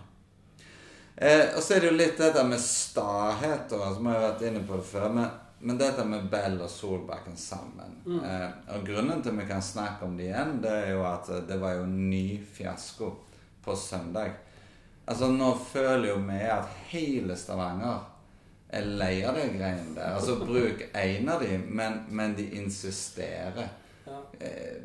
Eh, 1.17 1.55
og 1.57 1.63
så 1.63 1.75
er 1.75 1.83
det 1.83 1.91
jo 1.91 1.97
litt 1.97 2.19
dette 2.19 2.43
med 2.45 2.61
stahet, 2.61 3.71
og, 3.73 3.83
som 3.95 4.07
Vi 4.07 4.15
har 4.15 4.25
vært 4.29 4.47
inne 4.47 4.63
på 4.63 4.79
det 4.79 4.87
før. 4.87 5.07
Men, 5.11 5.29
men 5.59 5.77
dette 5.77 6.03
med 6.05 6.27
Bell 6.29 6.59
og 6.61 6.69
Solbakken 6.69 7.37
sammen. 7.37 7.95
Eh, 8.05 8.49
og 8.75 8.83
grunnen 8.85 9.23
til 9.23 9.33
at 9.33 9.39
vi 9.39 9.47
kan 9.49 9.63
snakke 9.65 10.05
om 10.05 10.17
det 10.17 10.29
igjen, 10.29 10.59
det 10.61 10.73
er 10.83 10.91
jo 10.93 11.01
at 11.09 11.29
eh, 11.33 11.45
det 11.49 11.57
var 11.61 11.79
jo 11.79 11.87
ny 11.89 12.37
fiasko 12.53 13.09
på 13.65 13.75
søndag. 13.75 14.35
Altså 15.07 15.31
Nå 15.31 15.53
føler 15.71 16.11
jo 16.11 16.19
vi 16.27 16.37
at 16.51 16.69
hele 16.91 17.35
Stavanger 17.39 18.05
er 18.69 18.87
lei 18.99 19.23
av 19.25 19.37
de 19.37 19.47
greiene 19.55 19.95
der. 19.95 20.13
Altså 20.19 20.37
Bruk 20.43 20.83
én 20.93 21.29
av 21.31 21.41
dem, 21.41 21.65
men, 21.79 22.01
men 22.09 22.35
de 22.37 22.49
insisterer. 22.59 23.69
Ja. 24.05 24.21
Eh, 24.39 24.81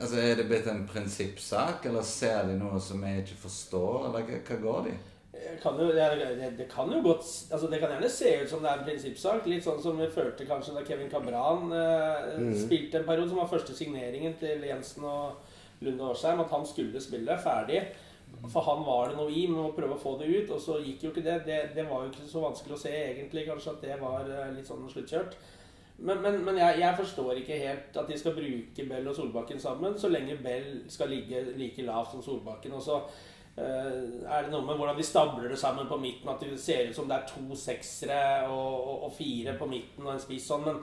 altså 0.00 0.20
Er 0.20 0.36
det 0.36 0.48
blitt 0.48 0.68
en 0.70 0.86
prinsippsak, 0.88 1.86
eller 1.90 2.06
ser 2.06 2.44
de 2.48 2.58
noe 2.60 2.80
som 2.80 3.02
vi 3.02 3.16
ikke 3.24 3.40
forstår, 3.42 4.10
eller 4.10 4.28
hva 4.28 4.60
går 4.66 4.84
de? 4.90 4.98
Det 5.50 5.60
kan 5.62 5.78
jo, 5.80 5.86
det, 5.94 6.50
det, 6.58 6.66
kan 6.70 6.90
jo 6.92 7.00
godt 7.04 7.24
altså 7.52 7.66
Det 7.70 7.80
kan 7.80 7.92
gjerne 7.94 8.10
se 8.10 8.34
ut 8.42 8.50
som 8.50 8.62
det 8.62 8.70
er 8.70 8.80
en 8.80 8.86
prinsippsak. 8.86 9.48
Litt 9.50 9.66
sånn 9.66 9.80
som 9.82 9.98
vi 10.00 10.10
følte 10.12 10.46
kanskje 10.48 10.76
da 10.76 10.84
Kevin 10.86 11.10
Cabran 11.12 11.72
eh, 11.76 12.52
spilte 12.60 13.00
en 13.00 13.08
periode, 13.08 13.30
som 13.32 13.40
var 13.42 13.50
første 13.50 13.76
signeringen 13.76 14.36
til 14.40 14.66
Jensen 14.68 15.06
og 15.08 15.82
Lunde 15.84 16.10
Årsheim, 16.12 16.40
at 16.44 16.52
han 16.52 16.66
skulle 16.68 17.02
spille 17.02 17.38
ferdig. 17.42 17.82
For 18.48 18.64
han 18.64 18.84
var 18.86 19.10
det 19.10 19.18
noe 19.18 19.32
i 19.34 19.46
med 19.50 19.60
å 19.62 19.72
prøve 19.76 19.96
å 19.96 20.00
få 20.00 20.14
det 20.20 20.28
ut, 20.30 20.52
og 20.54 20.60
så 20.62 20.78
gikk 20.80 21.04
jo 21.04 21.14
ikke 21.14 21.24
det. 21.26 21.40
Det, 21.48 21.58
det 21.76 21.86
var 21.88 22.04
jo 22.04 22.12
ikke 22.12 22.28
så 22.28 22.44
vanskelig 22.44 22.76
å 22.76 22.82
se 22.84 22.92
egentlig, 22.94 23.46
kanskje, 23.48 23.74
at 23.74 23.88
det 23.88 23.96
var 24.00 24.28
eh, 24.28 24.52
litt 24.56 24.70
sånn 24.70 24.86
sluttkjørt. 24.90 25.36
Men, 26.00 26.22
men, 26.24 26.38
men 26.46 26.56
jeg, 26.56 26.78
jeg 26.80 26.96
forstår 26.96 27.42
ikke 27.42 27.58
helt 27.60 27.96
at 28.00 28.08
de 28.08 28.16
skal 28.16 28.32
bruke 28.36 28.86
Bell 28.88 29.10
og 29.10 29.16
Solbakken 29.18 29.60
sammen, 29.60 29.98
så 30.00 30.08
lenge 30.08 30.38
Bell 30.40 30.78
skal 30.88 31.12
ligge 31.12 31.42
like 31.58 31.84
lavt 31.84 32.14
som 32.14 32.24
Solbakken. 32.24 32.72
Og 32.78 32.84
så 32.86 33.02
er 33.60 34.46
det 34.46 34.52
noe 34.52 34.64
med 34.66 34.78
hvordan 34.78 34.98
de 34.98 35.06
stabler 35.06 35.48
det 35.50 35.58
sammen 35.60 35.88
på 35.88 35.98
midten, 36.00 36.28
at 36.32 36.42
det 36.42 36.58
ser 36.60 36.88
ut 36.88 36.96
som 36.96 37.08
det 37.10 37.18
er 37.18 37.30
to 37.30 37.56
seksere 37.58 38.48
og, 38.48 38.74
og, 38.80 39.06
og 39.08 39.14
fire 39.16 39.56
på 39.58 39.68
midten 39.70 40.06
og 40.06 40.14
en 40.14 40.22
spiss 40.22 40.48
sånn. 40.50 40.66
Men 40.66 40.80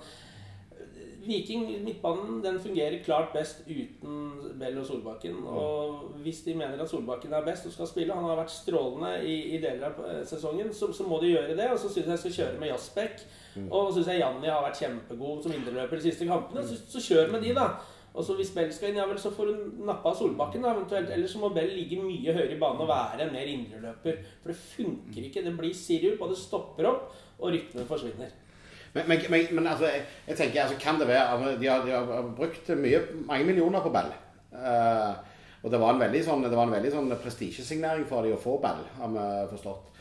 eh, 0.77 1.15
Viking, 1.27 1.65
midtbanen, 1.83 2.37
den 2.43 2.59
fungerer 2.63 3.01
klart 3.03 3.33
best 3.33 3.65
uten 3.67 4.53
Bell 4.59 4.77
og 4.79 4.85
Solbakken. 4.87 5.41
Og 5.43 6.21
hvis 6.23 6.43
de 6.45 6.55
mener 6.55 6.79
at 6.79 6.91
Solbakken 6.91 7.33
er 7.35 7.43
best 7.47 7.67
og 7.67 7.75
skal 7.75 7.89
spille, 7.89 8.15
han 8.15 8.29
har 8.29 8.39
vært 8.39 8.53
strålende 8.53 9.11
i, 9.25 9.35
i 9.57 9.59
deler 9.63 9.89
av 9.89 9.99
eh, 10.05 10.23
sesongen, 10.29 10.71
så, 10.73 10.93
så 10.95 11.07
må 11.07 11.19
de 11.23 11.33
gjøre 11.33 11.57
det. 11.57 11.67
Og 11.73 11.81
så 11.81 11.91
syns 11.91 12.05
jeg 12.05 12.15
jeg 12.15 12.23
skal 12.23 12.37
kjøre 12.39 12.63
med 12.63 12.73
Jasbekk. 12.73 13.27
Og 13.73 13.93
syns 13.93 14.11
jeg 14.11 14.21
Janni 14.21 14.49
har 14.53 14.63
vært 14.63 14.81
kjempegod 14.83 15.43
som 15.43 15.53
indreløper 15.55 15.99
de 15.99 16.09
siste 16.11 16.29
kampene. 16.29 16.63
Så, 16.67 16.79
så 16.93 17.03
kjør 17.09 17.31
med 17.33 17.43
de, 17.43 17.55
da. 17.57 17.71
Og 18.17 18.25
Hvis 18.35 18.49
Bell 18.55 18.71
skal 18.73 18.89
inn, 18.89 18.97
ja 18.97 19.05
vel, 19.05 19.19
så 19.21 19.29
får 19.29 19.51
hun 19.51 19.85
nappa 19.85 20.09
Solbakken. 20.15 20.63
da, 20.65 20.73
eventuelt. 20.73 21.09
Eller 21.13 21.29
så 21.29 21.39
må 21.39 21.51
Bell 21.53 21.69
ligge 21.69 22.01
mye 22.01 22.33
høyere 22.33 22.55
i 22.55 22.59
banen 22.59 22.81
og 22.81 22.89
være 22.89 23.27
en 23.27 23.33
mer 23.33 23.51
indreløper. 23.51 24.17
For 24.41 24.49
det 24.51 24.57
funker 24.57 25.27
ikke. 25.27 25.43
Det 25.45 25.53
blir 25.57 25.73
sirup, 25.77 26.21
og 26.21 26.33
det 26.33 26.37
stopper 26.41 26.89
opp, 26.89 27.15
og 27.37 27.53
rytmen 27.53 27.85
forsvinner. 27.85 28.33
Men, 28.95 29.03
men, 29.07 29.19
men, 29.29 29.47
men 29.51 29.67
altså, 29.67 29.85
jeg, 29.85 30.05
jeg 30.27 30.37
tenker, 30.37 30.61
altså, 30.63 30.79
kan 30.81 30.99
det 30.99 31.07
være 31.07 31.27
altså, 31.35 31.61
de, 31.61 31.67
har, 31.67 31.85
de 31.85 31.91
har 31.91 32.33
brukt 32.37 32.69
mye, 32.77 33.01
mange 33.27 33.45
millioner 33.45 33.85
på 33.85 33.93
Bell. 33.93 34.09
Uh, 34.51 35.13
og 35.63 35.71
det 35.71 35.79
var 35.81 35.93
en 35.93 36.01
veldig 36.01 36.23
sånn, 36.25 36.47
sånn 36.93 37.13
prestisjesignering 37.21 38.07
for 38.09 38.25
dem 38.25 38.33
å 38.33 38.41
få 38.41 38.57
Bell, 38.63 38.81
har 38.97 39.13
vi 39.13 39.27
forstått. 39.53 39.96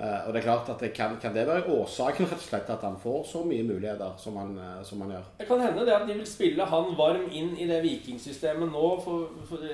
Eh, 0.00 0.20
og 0.26 0.32
det 0.32 0.40
er 0.40 0.46
klart 0.46 0.68
at 0.72 0.80
det 0.80 0.94
kan, 0.96 1.16
kan 1.20 1.34
det 1.34 1.42
være 1.44 1.68
årsaken 1.68 2.24
rett 2.30 2.38
og 2.40 2.46
slett 2.46 2.70
at 2.72 2.84
han 2.86 2.94
får 3.02 3.24
så 3.28 3.42
mye 3.44 3.66
muligheter 3.68 4.14
som 4.16 4.38
han, 4.40 4.54
eh, 4.56 4.78
som 4.86 5.02
han 5.04 5.10
gjør? 5.12 5.26
Det 5.42 5.48
kan 5.50 5.60
hende 5.60 5.84
det 5.84 5.92
at 5.92 6.06
de 6.08 6.14
vil 6.16 6.28
spille 6.28 6.68
han 6.70 6.94
varm 6.96 7.26
inn 7.28 7.50
i 7.60 7.66
det 7.68 7.82
vikingsystemet 7.84 8.72
nå. 8.72 8.86
For, 9.04 9.28
for 9.50 9.66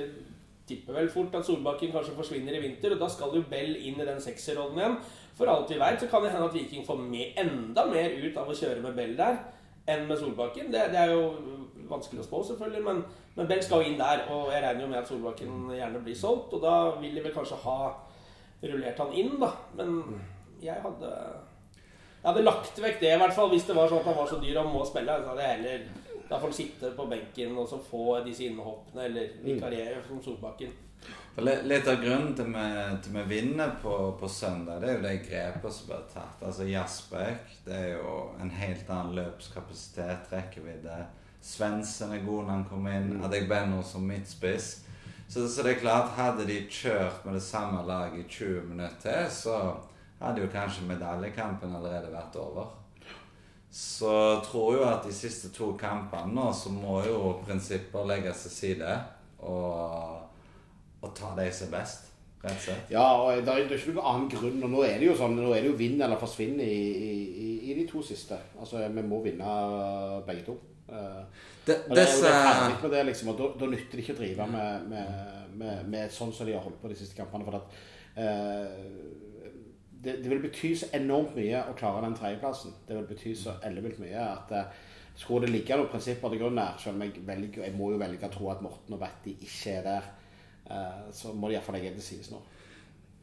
tipper 0.67 0.99
vel 0.99 1.13
fort 1.13 1.37
at 1.39 1.47
Solbakken 1.47 1.93
kanskje 1.95 2.17
forsvinner 2.17 2.57
i 2.57 2.65
vinter, 2.65 2.97
og 2.97 3.05
da 3.05 3.11
skal 3.13 3.37
jo 3.39 3.45
Bell 3.51 3.77
inn 3.77 4.01
i 4.03 4.09
den 4.09 4.19
sekserrollen 4.23 4.81
igjen. 4.81 4.97
For 5.39 5.53
alt 5.53 5.71
vi 5.71 5.79
veit, 5.79 6.01
så 6.03 6.09
kan 6.11 6.25
det 6.25 6.33
hende 6.33 6.49
at 6.49 6.57
Viking 6.57 6.83
får 6.87 6.99
med, 7.05 7.39
enda 7.39 7.85
mer 7.87 8.17
ut 8.19 8.41
av 8.41 8.51
å 8.51 8.57
kjøre 8.57 8.83
med 8.83 8.99
Bell 8.99 9.15
der 9.19 9.39
enn 9.87 10.09
med 10.09 10.19
Solbakken. 10.19 10.73
Det, 10.75 10.89
det 10.91 10.99
er 11.05 11.13
jo 11.15 11.29
vanskelig 11.87 12.25
å 12.25 12.27
spå, 12.27 12.43
selvfølgelig, 12.49 12.83
men, 12.83 13.05
men 13.37 13.47
Bell 13.47 13.63
skal 13.63 13.85
jo 13.85 13.93
inn 13.93 14.01
der. 14.01 14.25
Og 14.35 14.51
jeg 14.51 14.65
regner 14.65 14.83
jo 14.83 14.91
med 14.91 15.01
at 15.05 15.13
Solbakken 15.13 15.71
gjerne 15.77 16.03
blir 16.03 16.19
solgt, 16.19 16.57
og 16.57 16.67
da 16.67 16.75
vil 16.99 17.15
de 17.15 17.23
vel 17.23 17.37
kanskje 17.37 17.63
ha 17.63 17.79
rullert 18.63 18.99
han 18.99 19.13
inn, 19.13 19.37
da. 19.41 19.53
Men 19.77 20.01
jeg 20.63 20.81
hadde 20.83 21.13
Jeg 22.23 22.33
hadde 22.33 22.47
lagt 22.47 22.79
vekk 22.83 22.97
det, 23.01 23.13
i 23.15 23.21
hvert 23.21 23.37
fall. 23.37 23.53
Hvis 23.53 23.69
det 23.69 23.77
var 23.77 23.91
sånn 23.91 24.03
at 24.03 24.09
han 24.11 24.19
var 24.19 24.31
så 24.31 24.41
dyr 24.43 24.63
og 24.63 24.73
må 24.73 24.87
spille. 24.89 25.21
Så 25.23 25.31
hadde 25.31 25.45
jeg 25.45 25.59
heller 25.59 25.85
Da 26.27 26.41
får 26.41 26.49
han 26.49 26.59
sitte 26.59 26.91
på 26.97 27.07
benken 27.07 27.61
og 27.61 27.69
så 27.71 27.79
få 27.79 28.19
disse 28.25 28.49
innhoppene, 28.49 29.05
eller 29.07 29.37
vikariere 29.45 30.03
som 30.09 30.19
Solbakken. 30.25 30.73
Litt 31.37 31.87
av 31.87 32.01
grunnen 32.01 32.33
til 32.35 33.13
vi 33.13 33.23
vinner 33.29 33.75
på, 33.83 33.93
på, 34.19 34.29
søndag, 34.33 34.81
det 34.81 34.89
er 34.89 34.97
jo 34.97 35.05
de 35.05 35.13
grepene 35.29 35.73
som 35.77 35.91
blir 35.91 36.07
tatt. 36.11 36.41
Altså 36.41 36.65
Jaspek, 36.67 37.53
det 37.67 37.77
er 37.77 37.91
jo 37.99 38.15
en 38.41 38.51
helt 38.57 38.89
annen 38.91 39.19
løpskapasitet, 39.21 40.33
rekkevidde. 40.33 40.97
Svendsen 41.45 42.15
er 42.17 42.25
god 42.25 42.47
når 42.47 42.53
han 42.55 42.65
kommer 42.71 42.97
inn. 42.97 43.21
Adegbenro 43.23 43.85
som 43.85 44.09
midtspiss. 44.09 44.71
Så, 45.29 45.49
så, 45.49 45.63
det 45.63 45.75
er 45.75 45.81
klart, 45.83 46.15
hadde 46.15 46.47
de 46.47 46.61
kjørt 46.71 47.25
med 47.27 47.35
det 47.35 47.43
samme 47.43 47.83
laget 47.87 48.23
i 48.23 48.29
20 48.31 48.69
minutter 48.71 48.99
til, 49.03 49.31
så 49.31 49.57
hadde 50.21 50.45
jo 50.45 50.51
kanskje 50.53 50.87
medaljekampen 50.87 51.75
allerede 51.77 52.13
vært 52.13 52.39
over. 52.41 52.71
Så 53.71 54.41
tror 54.47 54.77
jo 54.79 54.85
at 54.89 55.05
de 55.05 55.13
siste 55.13 55.51
to 55.53 55.73
kampene 55.77 56.33
nå, 56.33 56.47
så 56.55 56.71
må 56.73 57.01
jo 57.05 57.35
prinsipper 57.45 58.07
legges 58.09 58.47
til 58.47 58.55
side. 58.55 58.93
Og, 59.45 60.23
og 61.03 61.11
ta 61.15 61.35
de 61.37 61.51
som 61.53 61.69
er 61.69 61.75
best, 61.75 62.07
rett 62.45 62.55
og 62.55 62.63
slett. 62.63 62.95
Ja, 62.95 63.05
og 63.21 63.43
det 63.45 63.53
er, 63.53 63.67
er 63.67 63.77
ikke 63.77 63.93
noen 63.99 64.09
annen 64.13 64.31
grunn. 64.33 64.63
og 64.63 64.73
Nå 64.73 64.87
er 64.87 64.97
det 65.03 65.11
jo 65.11 65.19
sånn, 65.19 65.37
nå 65.37 65.51
er 65.53 65.67
det 65.67 65.75
jo 65.75 65.81
vinn 65.83 66.01
eller 66.01 66.23
forsvinn 66.23 66.57
i, 66.63 66.71
i, 66.71 67.51
i, 67.67 67.77
de 67.77 67.85
to 67.91 68.01
siste. 68.07 68.39
Altså, 68.57 68.81
Vi 68.87 69.05
må 69.05 69.21
vinne 69.27 69.59
begge 70.27 70.47
to. 70.49 70.57
Uh, 70.87 71.23
det, 71.67 71.81
og 71.89 71.97
det, 71.97 72.05
disse... 72.05 72.31
det, 72.31 72.83
med 72.83 72.93
det 72.95 73.05
liksom, 73.09 73.29
og 73.33 73.39
da, 73.41 73.47
da, 73.59 73.69
nytter 73.73 73.99
det 73.99 74.05
ikke 74.05 74.15
å 74.15 74.19
drive 74.21 74.49
med, 74.53 74.85
med, 74.93 75.47
med, 75.59 75.87
med 75.91 76.13
sånn 76.15 76.35
som 76.35 76.47
de 76.47 76.55
har 76.55 76.63
holdt 76.63 76.79
på 76.83 76.91
de 76.93 76.99
siste 76.99 77.17
kampene. 77.19 77.47
for 77.47 77.59
at 77.59 77.79
eh, 78.23 78.77
det, 80.05 80.21
det, 80.23 80.29
vil 80.31 80.45
bety 80.45 80.71
så 80.79 80.93
enormt 80.95 81.35
mye 81.35 81.65
å 81.67 81.75
klare 81.79 82.05
den 82.05 82.15
tredjeplassen. 82.15 82.77
Det 82.87 82.95
vil 82.95 83.09
bety 83.09 83.35
så 83.35 83.57
ellevilt 83.67 83.99
mye 83.99 84.29
at 84.29 84.55
eh, 84.55 84.77
skulle 85.19 85.49
det 85.49 85.57
ligge 85.57 85.81
noen 85.81 85.91
prinsipper 85.91 86.31
til 86.31 86.45
grunn 86.45 86.63
her, 86.63 86.79
selv 86.79 87.01
om 87.01 87.07
jeg, 87.07 87.25
velger, 87.27 87.65
jeg 87.67 87.75
må 87.75 87.91
jo 87.91 87.99
velge 88.05 88.29
å 88.29 88.35
tro 88.37 88.53
at 88.53 88.63
Morten 88.63 88.95
og 88.95 89.03
Betty 89.03 89.35
ikke 89.49 89.75
er 89.81 89.89
der, 89.89 90.11
eh, 90.71 91.03
så 91.19 91.35
må 91.35 91.51
de 91.51 91.59
iallfall 91.59 91.81
legge 91.81 91.97
det 91.97 92.05
til 92.05 92.13
side 92.13 92.37
nå 92.37 92.45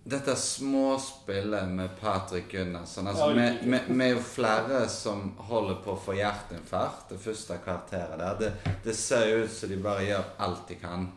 dette 0.03 0.35
småspillet 0.35 1.67
med 1.67 1.89
Patrick 2.01 2.51
Gunnarsson 2.51 3.07
altså, 3.07 3.29
vi, 3.31 4.03
er 4.03 4.09
jo 4.11 4.19
flere 4.19 4.81
som 4.91 5.29
holder 5.47 5.77
på 5.85 5.93
å 5.93 6.01
få 6.09 6.17
hjerteinfarkt 6.17 7.13
det 7.13 7.19
første 7.23 7.55
kvarteret 7.63 8.19
der. 8.19 8.39
Det, 8.41 8.73
det 8.83 8.95
ser 8.99 9.45
ut 9.45 9.51
som 9.51 9.71
de 9.71 9.79
bare 9.79 10.03
gjør 10.09 10.25
alt 10.43 10.65
de 10.67 10.79
kan 10.81 11.07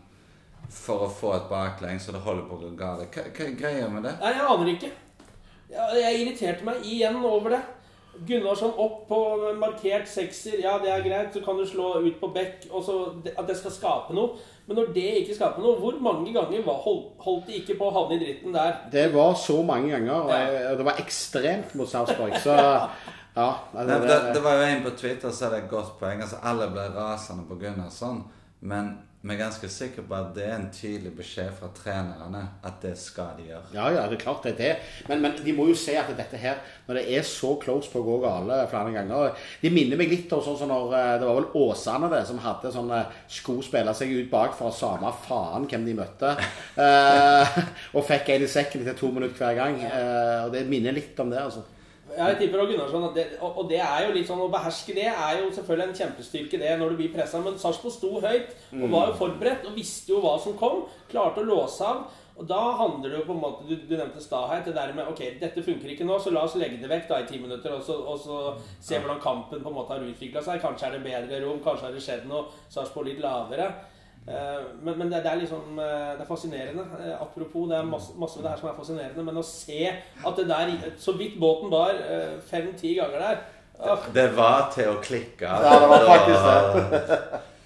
for 0.71 1.07
å 1.07 1.11
få 1.11 1.33
et 1.35 1.51
baklengs, 1.51 2.07
så 2.07 2.15
det 2.15 2.23
holder 2.23 2.47
på 2.47 2.59
å 2.59 2.63
gå 2.63 2.71
galt. 2.79 3.11
Hva, 3.11 3.27
hva 3.27 3.49
er 3.49 3.59
greia 3.59 3.91
med 3.91 4.07
det? 4.07 4.15
Nei, 4.23 4.33
Jeg 4.37 4.47
aner 4.53 4.71
ikke. 4.75 4.93
Jeg, 5.67 5.99
jeg 5.99 6.23
irriterte 6.23 6.67
meg 6.67 6.87
igjen 6.87 7.19
over 7.27 7.57
det. 7.57 7.63
Gunnarsson 8.27 8.79
opp 8.81 9.03
på 9.11 9.21
markert 9.61 10.07
sekser, 10.09 10.61
ja 10.63 10.77
det 10.83 10.91
er 10.93 11.05
greit. 11.05 11.35
Så 11.35 11.43
kan 11.45 11.59
du 11.59 11.67
slå 11.69 11.97
ut 12.07 12.21
på 12.21 12.31
bekk, 12.35 12.69
og 12.71 12.87
så 12.87 13.01
at 13.35 13.47
det 13.49 13.59
skal 13.59 13.75
skape 13.75 14.17
noe. 14.17 14.39
Men 14.67 14.81
når 14.81 14.89
det 14.97 15.11
ikke 15.21 15.35
skaper 15.37 15.63
noe, 15.63 15.77
hvor 15.79 15.99
mange 16.03 16.33
ganger 16.35 16.65
var, 16.67 16.81
holdt 16.83 17.47
de 17.47 17.61
ikke 17.61 17.77
på 17.79 17.87
å 17.87 17.93
havne 17.95 18.17
i 18.17 18.23
dritten 18.25 18.55
der? 18.55 18.81
Det 18.91 19.05
var 19.15 19.37
så 19.39 19.61
mange 19.63 19.93
ganger, 19.93 20.27
og 20.73 20.81
det 20.81 20.87
var 20.89 20.99
ekstremt 20.99 21.77
mot 21.79 21.91
Sarpsborg. 21.91 22.35
Så 22.43 22.57
ja. 23.39 23.51
Det, 23.77 24.01
det, 24.03 24.17
det, 24.35 24.43
var 24.43 24.59
jo 24.59 24.65
en 24.67 24.83
på 24.83 24.95
Twitter 24.99 25.31
som 25.31 25.47
hadde 25.47 25.61
et 25.63 25.71
godt 25.71 25.95
poeng. 26.01 26.25
Altså 26.25 26.41
Alle 26.43 26.67
ble 26.75 26.89
rasende 26.97 27.47
på 27.47 27.61
Gunnarsson. 27.63 28.25
Men 28.67 28.91
vi 29.27 29.35
er 29.35 29.41
ganske 29.41 29.69
sikre 29.73 30.05
på 30.07 30.15
at 30.15 30.29
det 30.37 30.45
er 30.47 30.55
en 30.55 30.69
tydelig 30.71 31.11
beskjed 31.19 31.51
fra 31.59 31.71
trenerne 31.75 32.43
at 32.67 32.79
det 32.85 32.93
skal 33.01 33.35
de 33.39 33.49
gjøre. 33.49 33.73
Ja, 33.75 33.89
ja, 33.91 34.05
det 34.07 34.19
er 34.19 34.23
klart 34.23 34.47
det 34.47 34.53
er 34.55 34.61
det. 34.61 34.71
Men, 35.09 35.23
men 35.25 35.35
de 35.43 35.55
må 35.57 35.67
jo 35.71 35.77
se 35.79 35.97
at 35.99 36.13
dette 36.15 36.39
her, 36.41 36.61
når 36.87 37.01
det 37.01 37.05
er 37.17 37.27
så 37.27 37.55
close 37.63 37.91
på 37.91 38.03
å 38.03 38.07
gå 38.07 38.19
gale 38.23 38.61
flere 38.71 38.95
ganger 38.95 39.47
De 39.63 39.73
minner 39.75 39.99
meg 39.99 40.13
litt 40.13 40.33
om 40.37 40.45
sånn 40.45 40.59
som 40.61 40.71
når 40.71 40.95
eh, 40.95 41.13
det 41.21 41.29
var 41.29 41.41
vel 41.41 41.49
Åsane 41.67 42.11
det, 42.13 42.23
som 42.29 42.43
hadde 42.45 42.75
sånne 42.75 43.03
sko 43.39 43.59
spille 43.67 43.95
seg 43.99 44.15
ut 44.15 44.31
bak 44.31 44.55
for 44.59 44.75
samme 44.75 45.11
faen 45.27 45.67
hvem 45.71 45.87
de 45.89 45.97
møtte. 45.99 46.35
eh, 46.87 47.63
og 47.97 48.07
fikk 48.07 48.31
en 48.35 48.47
i 48.47 48.51
sekken 48.51 48.87
til 48.87 48.99
to 48.99 49.11
minutter 49.15 49.43
hver 49.43 49.59
gang. 49.59 49.81
Eh, 49.91 50.45
og 50.47 50.55
det 50.55 50.69
minner 50.71 50.95
litt 50.95 51.19
om 51.23 51.33
det, 51.33 51.43
altså. 51.43 51.67
Jeg 52.17 52.37
tipper 52.41 52.63
og 52.63 52.71
Gunnarsson 52.71 53.09
at 53.11 53.17
det, 53.17 53.25
og, 53.45 53.65
det 53.71 53.81
er 53.85 54.07
jo 54.07 54.13
litt 54.17 54.29
sånn 54.29 54.41
Å 54.41 54.53
beherske 54.53 54.95
det 54.97 55.09
er 55.11 55.41
jo 55.43 55.51
selvfølgelig 55.53 55.89
en 55.91 55.99
kjempestyrke, 56.01 56.61
det, 56.63 56.77
når 56.81 56.93
du 56.93 57.01
blir 57.01 57.11
pressa. 57.15 57.41
Men 57.45 57.59
Sarpsborg 57.61 57.95
sto 57.95 58.13
høyt 58.23 58.55
og 58.77 58.87
var 58.93 59.11
jo 59.11 59.19
forberedt 59.21 59.67
og 59.69 59.77
visste 59.77 60.15
jo 60.15 60.23
hva 60.25 60.37
som 60.43 60.57
kom. 60.59 60.87
Klarte 61.11 61.45
å 61.45 61.49
låse 61.49 61.85
av. 61.85 62.07
Og 62.37 62.45
da 62.45 62.59
handler 62.77 63.09
det 63.09 63.19
jo 63.23 63.27
på 63.31 63.33
en 63.33 63.41
måte 63.41 63.65
Du, 63.69 63.75
du 63.89 63.95
nevnte 63.97 64.21
stahet. 64.21 64.65
Det 64.67 64.75
der 64.77 64.93
med 64.97 65.09
ok, 65.13 65.23
dette 65.41 65.65
funker 65.65 65.93
ikke 65.93 66.09
nå, 66.09 66.19
så 66.21 66.33
la 66.35 66.45
oss 66.45 66.57
legge 66.61 66.81
det 66.83 66.91
vekk 66.93 67.09
da 67.11 67.21
i 67.23 67.29
ti 67.29 67.41
minutter. 67.41 67.77
Og 67.77 67.85
så, 67.85 67.97
og 67.97 68.21
så 68.21 68.41
se 68.81 69.01
hvordan 69.01 69.23
kampen 69.25 69.65
på 69.65 69.73
en 69.73 69.79
måte 69.79 69.97
har 69.97 70.05
utvikla 70.05 70.45
seg. 70.45 70.61
Kanskje 70.65 70.91
er 70.91 70.97
det 70.97 71.05
bedre 71.07 71.43
rom, 71.45 71.63
kanskje 71.65 71.89
har 71.89 71.97
det 71.97 72.05
skjedd 72.05 72.27
noe. 72.31 72.49
Sarpsborg 72.73 73.13
litt 73.13 73.23
lavere. 73.25 73.71
Eh, 74.29 74.63
men, 74.83 74.99
men 74.99 75.11
det, 75.13 75.23
det, 75.23 75.31
er 75.31 75.39
liksom 75.39 75.79
eh, 75.79 76.13
Det 76.17 76.21
er 76.25 76.29
fascinerende. 76.29 76.85
Eh, 76.99 77.23
apropos, 77.23 77.69
det 77.71 77.77
er 77.79 77.83
masse, 77.83 78.13
masse 78.19 78.39
ved 78.39 78.45
det 78.45 78.51
her 78.51 78.59
som 78.63 78.69
er 78.69 78.79
fascinerende. 78.79 79.27
Men 79.27 79.39
å 79.39 79.45
se 79.47 79.93
at 79.93 80.41
det 80.41 80.49
der 80.51 80.73
Så 80.99 81.15
vidt 81.19 81.39
båten 81.41 81.71
bar 81.71 81.95
fem-ti 82.51 82.97
ganger 82.99 83.23
der 83.23 83.45
det, 83.77 83.95
det 84.15 84.31
var 84.33 84.71
til 84.73 84.89
å 84.89 85.01
klikke. 85.05 85.45
Ja, 85.45 85.75
det 85.83 85.89
var 85.91 86.05
faktisk 86.09 86.47
det. 86.47 87.17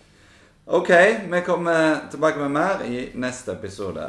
ok, 0.79 0.91
vi 1.31 1.41
kommer 1.47 2.01
tilbake 2.11 2.43
med 2.43 2.51
mer 2.51 2.83
i 2.83 3.05
neste 3.15 3.55
episode. 3.55 4.09